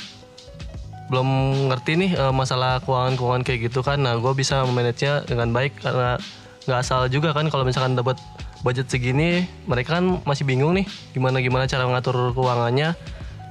belum 1.09 1.29
ngerti 1.73 1.91
nih 1.97 2.11
eh, 2.13 2.29
masalah 2.29 2.85
keuangan-keuangan 2.85 3.41
kayak 3.41 3.69
gitu 3.69 3.81
kan. 3.81 3.97
Nah, 3.97 4.21
gue 4.21 4.29
bisa 4.37 4.61
memanage-nya 4.61 5.25
dengan 5.25 5.49
baik 5.49 5.81
karena 5.81 6.21
nggak 6.69 6.79
asal 6.81 7.09
juga 7.09 7.33
kan 7.33 7.49
kalau 7.49 7.65
misalkan 7.65 7.97
dapat 7.97 8.21
budget 8.61 8.85
segini, 8.85 9.49
mereka 9.65 9.97
kan 9.97 10.21
masih 10.21 10.45
bingung 10.45 10.77
nih 10.77 10.85
gimana 11.17 11.41
gimana 11.41 11.65
cara 11.65 11.89
mengatur 11.89 12.29
keuangannya. 12.37 12.93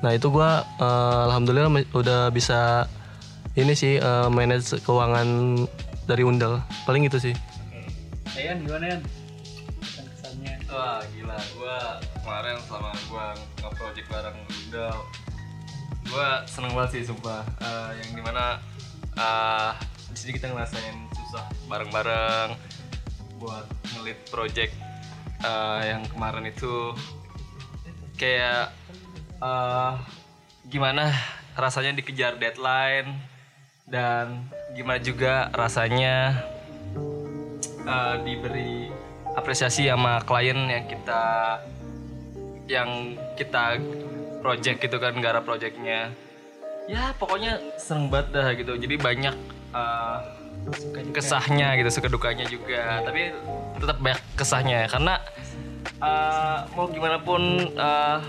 Nah, 0.06 0.10
itu 0.14 0.30
gue 0.30 0.50
alhamdulillah 1.26 1.82
me- 1.82 1.90
udah 1.98 2.30
bisa 2.30 2.86
ini 3.58 3.74
sih 3.74 3.98
eh, 3.98 4.28
manage 4.30 4.78
keuangan 4.86 5.26
dari 6.04 6.22
Undel. 6.22 6.60
Paling 6.84 7.08
itu 7.08 7.16
sih. 7.20 7.34
Ayan, 8.34 8.66
gimana 8.66 8.84
Yan? 8.96 9.00
Kesan-kesannya. 9.80 10.54
Wah 10.68 11.00
gila, 11.14 11.38
gue 11.38 11.78
kemarin 12.18 12.56
sama 12.66 12.90
gue 12.90 13.26
nge-project 13.62 14.06
bareng 14.10 14.36
Undal 14.42 14.96
Gue 16.04 16.28
seneng 16.50 16.74
banget 16.74 16.90
sih 16.98 17.02
sumpah 17.06 17.46
Eh, 17.62 17.90
Yang 18.02 18.10
di 18.18 18.22
mana 18.24 18.58
eh 19.14 19.70
di 20.10 20.18
sini 20.18 20.32
kita 20.34 20.50
ngerasain 20.50 20.96
susah 21.14 21.46
bareng-bareng 21.70 22.58
Buat 23.38 23.70
ngelit 23.94 24.18
project 24.34 24.74
eh, 25.40 25.80
yang 25.94 26.02
kemarin 26.10 26.50
itu 26.50 26.90
Kayak 28.18 28.74
eh 29.38 29.94
gimana 30.66 31.12
rasanya 31.54 31.94
dikejar 31.94 32.34
deadline 32.34 33.14
Dan 33.84 34.48
gimana 34.72 34.98
juga 34.98 35.52
rasanya 35.52 36.40
uh, 37.84 38.16
diberi 38.24 38.88
apresiasi 39.36 39.86
sama 39.86 40.24
klien 40.24 40.56
yang 40.56 40.84
kita 40.88 41.24
yang 42.64 42.90
kita 43.36 43.76
project 44.40 44.80
gitu 44.80 44.96
kan 44.96 45.12
gara 45.20 45.44
projectnya. 45.44 46.12
Ya 46.88 47.12
pokoknya 47.16 47.60
seneng 47.76 48.08
banget 48.08 48.28
dah 48.32 48.48
gitu. 48.56 48.72
Jadi 48.76 48.94
banyak 48.96 49.36
uh, 49.76 50.18
kesahnya 51.12 51.76
gitu 51.76 51.92
suka 51.92 52.08
dukanya 52.08 52.48
juga. 52.48 53.04
Tapi 53.04 53.36
tetap 53.80 54.00
banyak 54.00 54.20
kesahnya 54.36 54.88
karena 54.88 55.20
uh, 56.00 56.64
mau 56.72 56.88
gimana 56.88 57.20
pun 57.20 57.68
uh, 57.76 58.20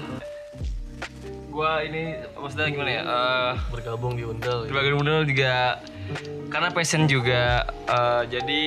gua 1.56 1.80
ini 1.88 2.20
maksudnya 2.36 2.68
gimana 2.68 2.91
ya 2.91 3.04
uh, 3.08 3.52
Bergabung 3.72 4.20
di 4.20 4.28
Undel. 4.28 4.68
sebagai 4.68 4.91
model 5.00 5.24
juga 5.24 5.80
karena 6.52 6.70
passion 6.76 7.08
juga 7.08 7.63
eh, 7.88 8.24
jadi 8.30 8.63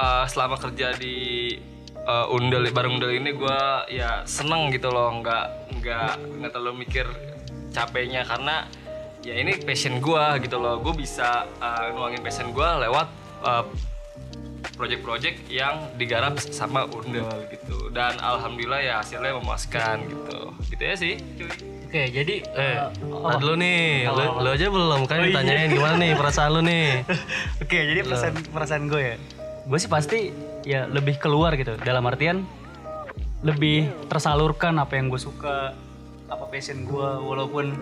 eh, 0.00 0.24
selama 0.26 0.56
kerja 0.56 0.96
di 0.96 1.54
eh, 1.94 2.26
undel 2.34 2.66
bareng 2.72 2.98
undel 2.98 3.12
ini 3.14 3.36
gue 3.36 3.60
ya 3.92 4.24
seneng 4.24 4.72
gitu 4.74 4.90
loh 4.90 5.20
nggak 5.22 5.46
nggak 5.80 6.12
nggak 6.40 6.50
terlalu 6.50 6.88
mikir 6.88 7.06
capeknya 7.70 8.26
karena 8.26 8.66
ya 9.22 9.36
ini 9.36 9.60
passion 9.62 10.00
gue 10.00 10.24
gitu 10.42 10.56
loh 10.56 10.80
gue 10.82 10.94
bisa 10.96 11.46
eh, 11.60 11.94
nuangin 11.94 12.24
passion 12.24 12.50
gue 12.50 12.68
lewat 12.88 13.08
eh, 13.46 13.64
project-project 14.80 15.44
yang 15.52 15.92
digarap 16.00 16.40
sama 16.40 16.88
undel 16.88 17.28
gitu. 17.52 17.92
dan 17.92 18.16
alhamdulillah 18.16 18.80
ya 18.80 18.94
hasilnya 19.04 19.36
memuaskan 19.36 20.08
gitu. 20.08 20.40
Gitu 20.72 20.82
ya 20.82 20.94
sih. 20.96 21.14
Cuy 21.36 21.80
Oke, 21.90 22.06
jadi 22.06 22.46
Eh, 22.54 22.76
uh, 22.86 23.34
tar 23.34 23.42
dulu 23.42 23.58
nih, 23.58 24.06
lu, 24.06 24.46
lu 24.46 24.48
aja 24.54 24.70
belum 24.70 25.10
kan 25.10 25.26
ditanyain 25.26 25.74
gimana 25.74 25.98
nih 25.98 26.14
perasaan 26.14 26.50
lu 26.54 26.62
nih. 26.62 27.02
Oke, 27.66 27.78
jadi 27.82 28.06
perasaan 28.06 28.34
perasaan 28.54 28.86
gue 28.86 29.02
ya. 29.02 29.14
Gue 29.66 29.78
sih 29.82 29.90
pasti 29.90 30.30
ya 30.62 30.86
lebih 30.86 31.18
keluar 31.18 31.58
gitu. 31.58 31.74
Dalam 31.82 32.06
artian 32.06 32.46
lebih 33.42 33.90
tersalurkan 34.06 34.78
apa 34.78 35.02
yang 35.02 35.10
gue 35.10 35.18
suka, 35.18 35.74
apa 36.30 36.44
passion 36.46 36.86
gue 36.86 37.08
walaupun 37.26 37.74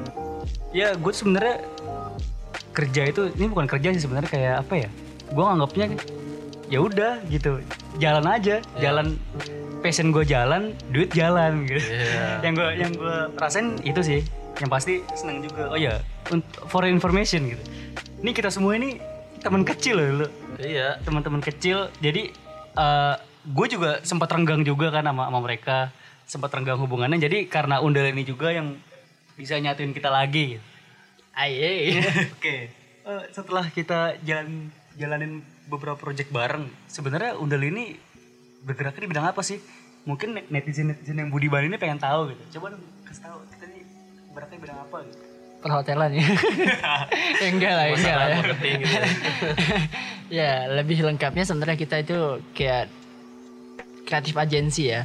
ya 0.72 0.96
gue 0.96 1.12
sebenarnya 1.12 1.68
kerja 2.72 3.12
itu 3.12 3.28
ini 3.36 3.44
bukan 3.52 3.68
kerja 3.68 3.92
sih 3.92 4.08
sebenarnya 4.08 4.30
kayak 4.32 4.54
apa 4.64 4.74
ya? 4.74 4.90
Gue 5.36 5.44
nganggapnya 5.44 5.86
ya 6.68 6.78
udah 6.84 7.24
gitu. 7.28 7.60
Jalan 7.98 8.24
aja, 8.28 8.60
jalan 8.78 9.16
passion 9.80 10.12
gue 10.12 10.24
jalan, 10.24 10.76
duit 10.92 11.10
jalan 11.12 11.64
gitu. 11.66 11.80
Iya. 11.80 12.40
yang 12.44 12.54
gue 12.54 12.70
yang 12.76 12.92
gue 12.94 13.16
rasain 13.36 13.76
itu 13.82 14.00
sih. 14.04 14.20
Yang 14.58 14.70
pasti 14.70 14.94
seneng 15.14 15.44
juga. 15.44 15.70
Oh 15.70 15.78
ya, 15.78 16.02
for 16.68 16.82
information 16.84 17.54
gitu. 17.54 17.62
Ini 18.20 18.30
kita 18.34 18.50
semua 18.50 18.74
ini 18.74 18.98
teman 19.38 19.62
kecil 19.62 20.02
loh, 20.02 20.26
lu 20.26 20.28
Iya. 20.58 20.98
teman-teman 21.06 21.38
kecil 21.38 21.86
jadi 22.02 22.34
eh 22.74 23.14
gue 23.48 23.66
juga 23.70 24.02
sempat 24.02 24.26
renggang 24.34 24.66
juga 24.66 24.90
kan 24.90 25.06
sama, 25.06 25.30
sama 25.30 25.38
mereka 25.40 25.94
sempat 26.26 26.50
renggang 26.50 26.76
hubungannya 26.82 27.22
jadi 27.22 27.46
karena 27.46 27.78
undel 27.78 28.10
ini 28.10 28.26
juga 28.26 28.50
yang 28.50 28.74
bisa 29.38 29.54
nyatuin 29.56 29.94
kita 29.94 30.10
lagi 30.10 30.58
gitu. 30.58 30.64
Aye. 31.38 32.02
oke 32.34 32.56
Eh, 33.08 33.24
setelah 33.32 33.64
kita 33.72 34.20
jalan 34.20 34.68
jalanin 35.00 35.40
beberapa 35.68 36.00
project 36.00 36.32
bareng 36.32 36.66
sebenarnya 36.88 37.36
undel 37.36 37.62
ini 37.62 37.94
bergeraknya 38.64 39.04
di 39.04 39.10
bidang 39.12 39.28
apa 39.28 39.44
sih 39.44 39.60
mungkin 40.08 40.40
netizen 40.48 40.90
netizen 40.90 41.20
yang 41.20 41.28
budiman 41.28 41.68
ini 41.68 41.76
pengen 41.76 42.00
tahu 42.00 42.32
gitu 42.32 42.58
coba 42.58 42.74
dong 42.74 42.84
kasih 43.04 43.22
tahu 43.28 43.36
kita 43.52 43.64
ini 43.68 43.80
bergeraknya 44.32 44.56
di 44.56 44.62
bidang 44.64 44.80
apa 44.80 44.98
gitu 45.04 45.28
perhotelan 45.58 46.14
ya. 46.14 46.22
ya 47.42 47.48
enggak 47.52 47.72
lah, 47.74 47.86
enggak 47.90 48.14
lah. 48.14 48.28
ya. 48.62 49.02
ya, 50.38 50.52
lebih 50.70 51.02
lengkapnya 51.02 51.44
sebenarnya 51.44 51.78
kita 51.78 51.96
itu 52.02 52.18
kayak 52.54 52.86
kreatif 54.06 54.34
agensi 54.38 54.94
ya. 54.94 55.02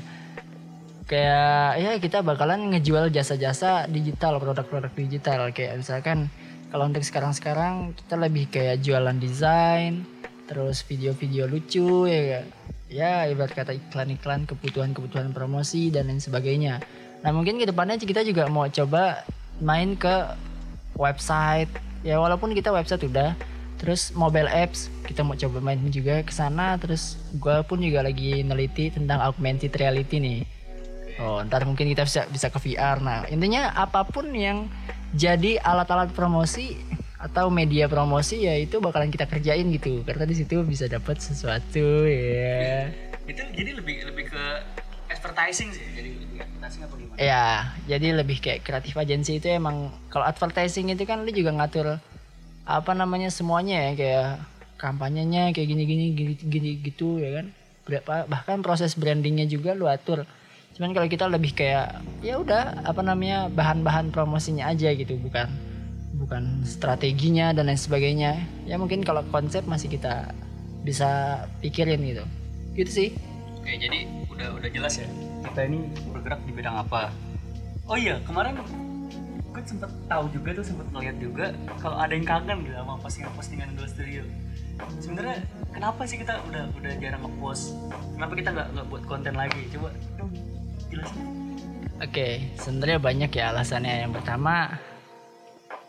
Kayak 1.04 1.68
ya 1.82 1.92
kita 2.00 2.24
bakalan 2.24 2.72
ngejual 2.74 3.12
jasa-jasa 3.12 3.90
digital, 3.92 4.40
produk-produk 4.40 4.94
digital 4.96 5.52
kayak 5.52 5.84
misalkan 5.84 6.32
kalau 6.72 6.90
untuk 6.90 7.06
sekarang-sekarang 7.06 7.94
kita 7.94 8.16
lebih 8.18 8.50
kayak 8.50 8.82
jualan 8.82 9.18
desain, 9.20 10.08
terus 10.46 10.84
video-video 10.84 11.48
lucu 11.48 12.08
ya 12.08 12.40
kan? 12.40 12.46
ya 12.94 13.14
ibarat 13.26 13.58
kata 13.58 13.74
iklan-iklan 13.74 14.46
kebutuhan-kebutuhan 14.46 15.34
promosi 15.34 15.90
dan 15.90 16.14
lain 16.14 16.22
sebagainya. 16.22 16.78
Nah 17.26 17.32
mungkin 17.34 17.58
ke 17.58 17.66
depannya 17.66 17.98
kita 17.98 18.22
juga 18.22 18.46
mau 18.52 18.70
coba 18.70 19.26
main 19.64 19.98
ke 19.98 20.38
website 20.98 21.70
ya 22.06 22.22
walaupun 22.22 22.54
kita 22.54 22.70
website 22.70 23.02
udah 23.08 23.34
terus 23.82 24.16
mobile 24.16 24.48
apps 24.48 24.88
kita 25.04 25.26
mau 25.26 25.36
coba 25.36 25.60
main 25.60 25.80
juga 25.92 26.24
ke 26.24 26.32
sana 26.32 26.80
terus 26.80 27.20
gue 27.36 27.58
pun 27.68 27.82
juga 27.84 28.06
lagi 28.06 28.40
neliti 28.46 28.94
tentang 28.94 29.20
augmented 29.20 29.74
reality 29.76 30.24
nih 30.24 30.42
oh 31.20 31.44
ntar 31.44 31.68
mungkin 31.68 31.92
kita 31.92 32.08
bisa 32.08 32.24
bisa 32.32 32.48
ke 32.48 32.60
VR 32.64 33.04
nah 33.04 33.28
intinya 33.28 33.76
apa 33.76 34.08
pun 34.08 34.32
yang 34.32 34.72
jadi 35.14 35.60
alat-alat 35.62 36.16
promosi 36.16 36.80
atau 37.24 37.48
media 37.48 37.88
promosi 37.88 38.44
ya 38.44 38.60
itu 38.60 38.84
bakalan 38.84 39.08
kita 39.08 39.24
kerjain 39.32 39.64
gitu 39.72 40.04
karena 40.04 40.28
di 40.28 40.36
situ 40.36 40.60
bisa 40.68 40.92
dapat 40.92 41.24
sesuatu 41.24 42.04
ya 42.04 42.92
itu 43.24 43.40
jadi 43.56 43.72
lebih 43.80 44.12
lebih 44.12 44.28
ke 44.28 44.44
advertising 45.08 45.72
sih 45.72 45.88
jadi 45.96 46.10
lebih 46.20 46.38
advertising 46.44 46.84
apa 46.84 46.96
gimana 47.00 47.12
Ya, 47.14 47.78
jadi 47.86 48.10
lebih 48.18 48.42
kayak 48.42 48.66
kreatif 48.66 48.98
agency 48.98 49.38
itu 49.38 49.46
emang 49.46 49.94
kalau 50.10 50.26
advertising 50.26 50.90
itu 50.90 51.06
kan 51.06 51.22
lu 51.22 51.30
juga 51.30 51.54
ngatur 51.54 52.02
apa 52.66 52.92
namanya 52.98 53.30
semuanya 53.30 53.78
ya 53.80 53.92
kayak 53.94 54.30
kampanyenya 54.82 55.54
kayak 55.54 55.68
gini-gini 55.70 56.36
gini, 56.42 56.72
gitu 56.82 57.22
ya 57.22 57.40
kan. 57.40 57.54
Berapa 57.86 58.26
bahkan 58.26 58.66
proses 58.66 58.98
brandingnya 58.98 59.46
juga 59.46 59.78
lu 59.78 59.86
atur. 59.86 60.26
Cuman 60.74 60.90
kalau 60.98 61.06
kita 61.06 61.30
lebih 61.30 61.54
kayak 61.54 62.02
ya 62.26 62.42
udah 62.42 62.82
apa 62.82 63.06
namanya 63.06 63.46
bahan-bahan 63.54 64.10
promosinya 64.10 64.74
aja 64.74 64.90
gitu 64.98 65.14
bukan 65.22 65.73
bukan 66.24 66.64
strateginya 66.64 67.52
dan 67.52 67.68
lain 67.68 67.80
sebagainya. 67.80 68.40
Ya 68.64 68.80
mungkin 68.80 69.04
kalau 69.04 69.22
konsep 69.28 69.68
masih 69.68 69.92
kita 69.92 70.32
bisa 70.88 71.44
pikirin 71.60 72.00
gitu. 72.08 72.24
Gitu 72.80 72.92
sih. 72.92 73.10
Oke, 73.60 73.76
jadi 73.76 74.08
udah 74.32 74.56
udah 74.60 74.70
jelas 74.72 75.00
ya. 75.00 75.08
Kita 75.44 75.68
ini 75.68 75.92
bergerak 76.12 76.40
di 76.48 76.52
bidang 76.56 76.76
apa. 76.80 77.12
Oh 77.88 78.00
iya, 78.00 78.20
kemarin 78.24 78.60
gue 79.54 79.62
sempet 79.70 79.92
tahu 80.10 80.26
juga 80.34 80.50
tuh 80.58 80.66
sempet 80.66 80.88
ngeliat 80.90 81.18
juga 81.22 81.46
kalau 81.78 82.02
ada 82.02 82.18
yang 82.18 82.26
kangen 82.26 82.66
gitu 82.66 82.74
sama 82.74 82.98
postingan-postingan 83.00 83.68
Undul 83.78 83.88
Studio. 83.92 84.24
Sebenarnya 84.98 85.46
kenapa 85.70 86.02
sih 86.10 86.18
kita 86.18 86.42
udah 86.50 86.74
udah 86.74 86.92
jarang 86.98 87.22
ngepost? 87.22 87.78
Kenapa 88.18 88.34
kita 88.34 88.50
nggak 88.50 88.68
nggak 88.74 88.88
buat 88.90 89.04
konten 89.06 89.34
lagi? 89.38 89.62
Coba 89.70 89.94
dong 90.18 90.32
jelasin. 90.90 91.22
Oke, 92.02 92.52
sebenarnya 92.58 92.98
banyak 93.00 93.32
ya 93.32 93.54
alasannya. 93.54 94.10
Yang 94.10 94.14
pertama 94.20 94.76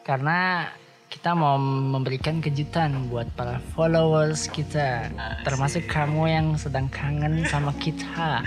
karena 0.05 0.69
kita 1.09 1.31
mau 1.33 1.57
memberikan 1.59 2.43
kejutan 2.43 3.09
buat 3.09 3.31
para 3.39 3.63
followers 3.73 4.51
kita, 4.51 5.09
termasuk 5.47 5.87
kamu 5.87 6.23
yang 6.27 6.47
sedang 6.59 6.91
kangen 6.91 7.47
sama 7.47 7.71
kita, 7.79 8.43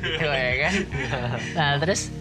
gitu 0.00 0.24
ya 0.32 0.54
kan? 0.68 0.74
Nah 1.58 1.70
terus 1.82 2.14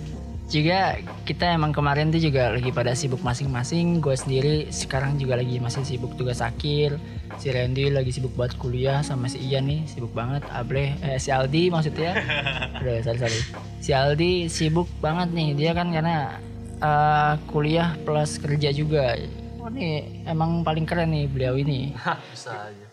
juga 0.52 1.00
kita 1.24 1.56
emang 1.56 1.72
kemarin 1.72 2.12
tuh 2.12 2.20
juga 2.20 2.52
lagi 2.52 2.70
pada 2.70 2.94
sibuk 2.94 3.22
masing-masing. 3.26 4.04
Gue 4.04 4.14
sendiri 4.14 4.68
sekarang 4.70 5.16
juga 5.18 5.40
lagi 5.40 5.58
masih 5.58 5.82
sibuk 5.88 6.14
tugas 6.20 6.44
akhir. 6.44 7.00
Si 7.42 7.50
Randy 7.50 7.90
lagi 7.90 8.14
sibuk 8.14 8.36
buat 8.38 8.54
kuliah 8.60 9.02
sama 9.02 9.32
si 9.32 9.42
Ian 9.42 9.66
nih 9.66 9.88
sibuk 9.90 10.14
banget. 10.14 10.46
Ableh, 10.54 10.94
eh, 11.02 11.18
si 11.18 11.34
Aldi 11.34 11.72
maksudnya. 11.72 12.18
Udah 12.82 13.02
sorry 13.02 13.20
sorry. 13.22 13.40
Si 13.80 13.92
Aldi 13.96 14.52
sibuk 14.52 14.86
banget 15.00 15.32
nih. 15.32 15.50
Dia 15.58 15.72
kan 15.74 15.90
karena 15.90 16.38
eh, 16.84 17.34
kuliah 17.48 17.96
plus 18.04 18.38
kerja 18.38 18.70
juga. 18.76 19.16
Oh 19.64 19.72
nih 19.72 20.28
emang 20.28 20.60
paling 20.62 20.84
keren 20.84 21.16
nih 21.16 21.26
beliau 21.32 21.56
ini. 21.56 21.96
Bisa 22.36 22.68
aja. 22.68 22.86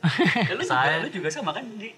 Ya, 0.47 0.55
lu, 0.59 0.63
juga, 0.63 0.91
lu 1.03 1.09
juga 1.11 1.29
sama 1.29 1.51
kan 1.51 1.67
di 1.75 1.91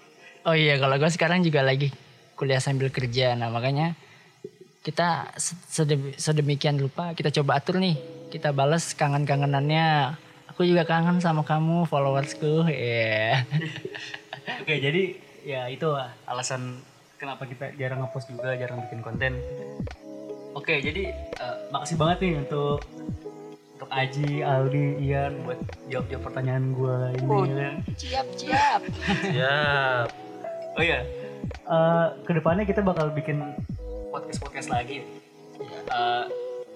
Oh 0.43 0.51
iya 0.51 0.75
kalau 0.75 0.99
gue 0.99 1.07
sekarang 1.07 1.39
juga 1.39 1.63
lagi 1.63 1.93
kuliah 2.35 2.59
sambil 2.59 2.91
kerja. 2.91 3.31
Nah 3.37 3.47
makanya 3.47 3.95
kita 4.83 5.31
se- 5.39 5.55
sedem- 5.71 6.11
sedemikian 6.19 6.75
lupa 6.75 7.15
kita 7.15 7.31
coba 7.31 7.61
atur 7.61 7.79
nih. 7.79 7.95
Kita 8.27 8.51
balas 8.51 8.91
kangen-kangenannya. 8.91 10.17
Aku 10.51 10.67
juga 10.67 10.83
kangen 10.83 11.21
sama 11.23 11.45
kamu 11.47 11.87
followersku. 11.87 12.67
Ya. 12.67 13.45
Oke, 14.61 14.81
jadi 14.83 15.15
ya 15.47 15.69
itu 15.71 15.87
alasan 16.27 16.81
kenapa 17.15 17.47
kita 17.47 17.71
jarang 17.79 18.03
ngepost 18.03 18.27
juga, 18.27 18.57
jarang 18.59 18.83
bikin 18.83 18.99
konten. 18.99 19.33
Oke, 20.53 20.77
jadi 20.79 21.09
eh, 21.13 21.55
makasih 21.73 21.97
banget 21.97 22.17
nih 22.23 22.33
untuk 22.45 22.85
untuk 23.73 23.89
Aji, 23.89 24.45
Aldi, 24.45 24.85
Ian 25.01 25.33
buat 25.43 25.59
jawab-jawab 25.89 26.23
pertanyaan 26.29 26.65
gue 26.77 26.97
ini. 27.17 27.25
ya 27.25 27.55
kan. 27.57 27.75
Siap 27.97 28.27
siap. 28.37 28.81
Siap. 29.33 30.07
Oh 30.73 30.83
iya, 30.85 31.05
eh, 31.49 32.05
ke 32.25 32.31
depannya 32.37 32.65
kita 32.65 32.85
bakal 32.85 33.09
bikin 33.11 33.41
podcast-podcast 34.13 34.69
lagi. 34.69 35.01
Eh, 35.89 36.23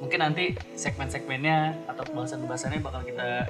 mungkin 0.02 0.20
nanti 0.22 0.54
segmen-segmennya 0.78 1.74
atau 1.90 2.04
bahasan-bahasannya 2.14 2.82
bakal 2.82 3.02
kita 3.06 3.50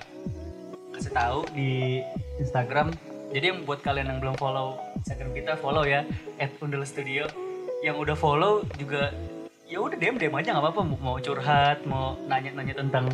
kasih 0.96 1.13
tahu 1.16 1.40
di 1.56 2.04
Instagram. 2.40 2.92
Jadi 3.32 3.46
yang 3.52 3.60
buat 3.68 3.84
kalian 3.84 4.08
yang 4.08 4.20
belum 4.24 4.36
follow 4.40 4.80
Instagram 5.04 5.36
kita 5.36 5.60
follow 5.60 5.84
ya 5.84 6.08
@undel_studio. 6.63 7.28
Yang 7.84 7.96
udah 8.08 8.16
follow 8.16 8.63
juga 8.80 9.12
ya 9.67 9.84
udah 9.84 9.97
DM 9.99 10.15
DM 10.15 10.34
aja 10.34 10.56
nggak 10.56 10.63
apa-apa. 10.63 10.82
Mau, 10.88 10.97
mau 10.97 11.15
curhat 11.19 11.84
mau 11.84 12.15
nanya-nanya 12.25 12.75
tentang 12.75 13.12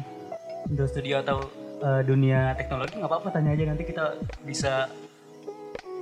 Undel 0.70 0.88
Studio 0.88 1.20
atau 1.26 1.50
eh, 1.82 2.02
dunia 2.06 2.54
teknologi 2.56 3.02
nggak 3.02 3.10
apa-apa. 3.10 3.28
Tanya 3.34 3.58
aja 3.58 3.64
nanti 3.68 3.84
kita 3.84 4.06
bisa 4.46 4.88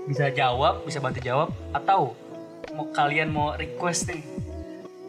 bisa 0.06 0.28
jawab, 0.30 0.84
bisa 0.84 1.00
bantu 1.00 1.24
jawab. 1.24 1.50
Atau 1.72 2.14
mau 2.76 2.88
kalian 2.92 3.32
mau 3.32 3.56
request 3.56 4.12
nih 4.12 4.22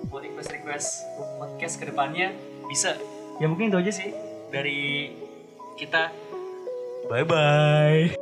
buat 0.09 0.23
request 0.25 0.51
request 0.55 0.89
podcast 1.37 1.75
ke 1.83 1.85
depannya 1.91 2.33
bisa. 2.71 2.95
Ya 3.43 3.51
mungkin 3.51 3.75
itu 3.75 3.79
aja 3.83 3.93
sih 3.93 4.15
dari 4.55 5.11
kita. 5.77 6.15
Bye 7.11 7.27
bye 7.27 8.22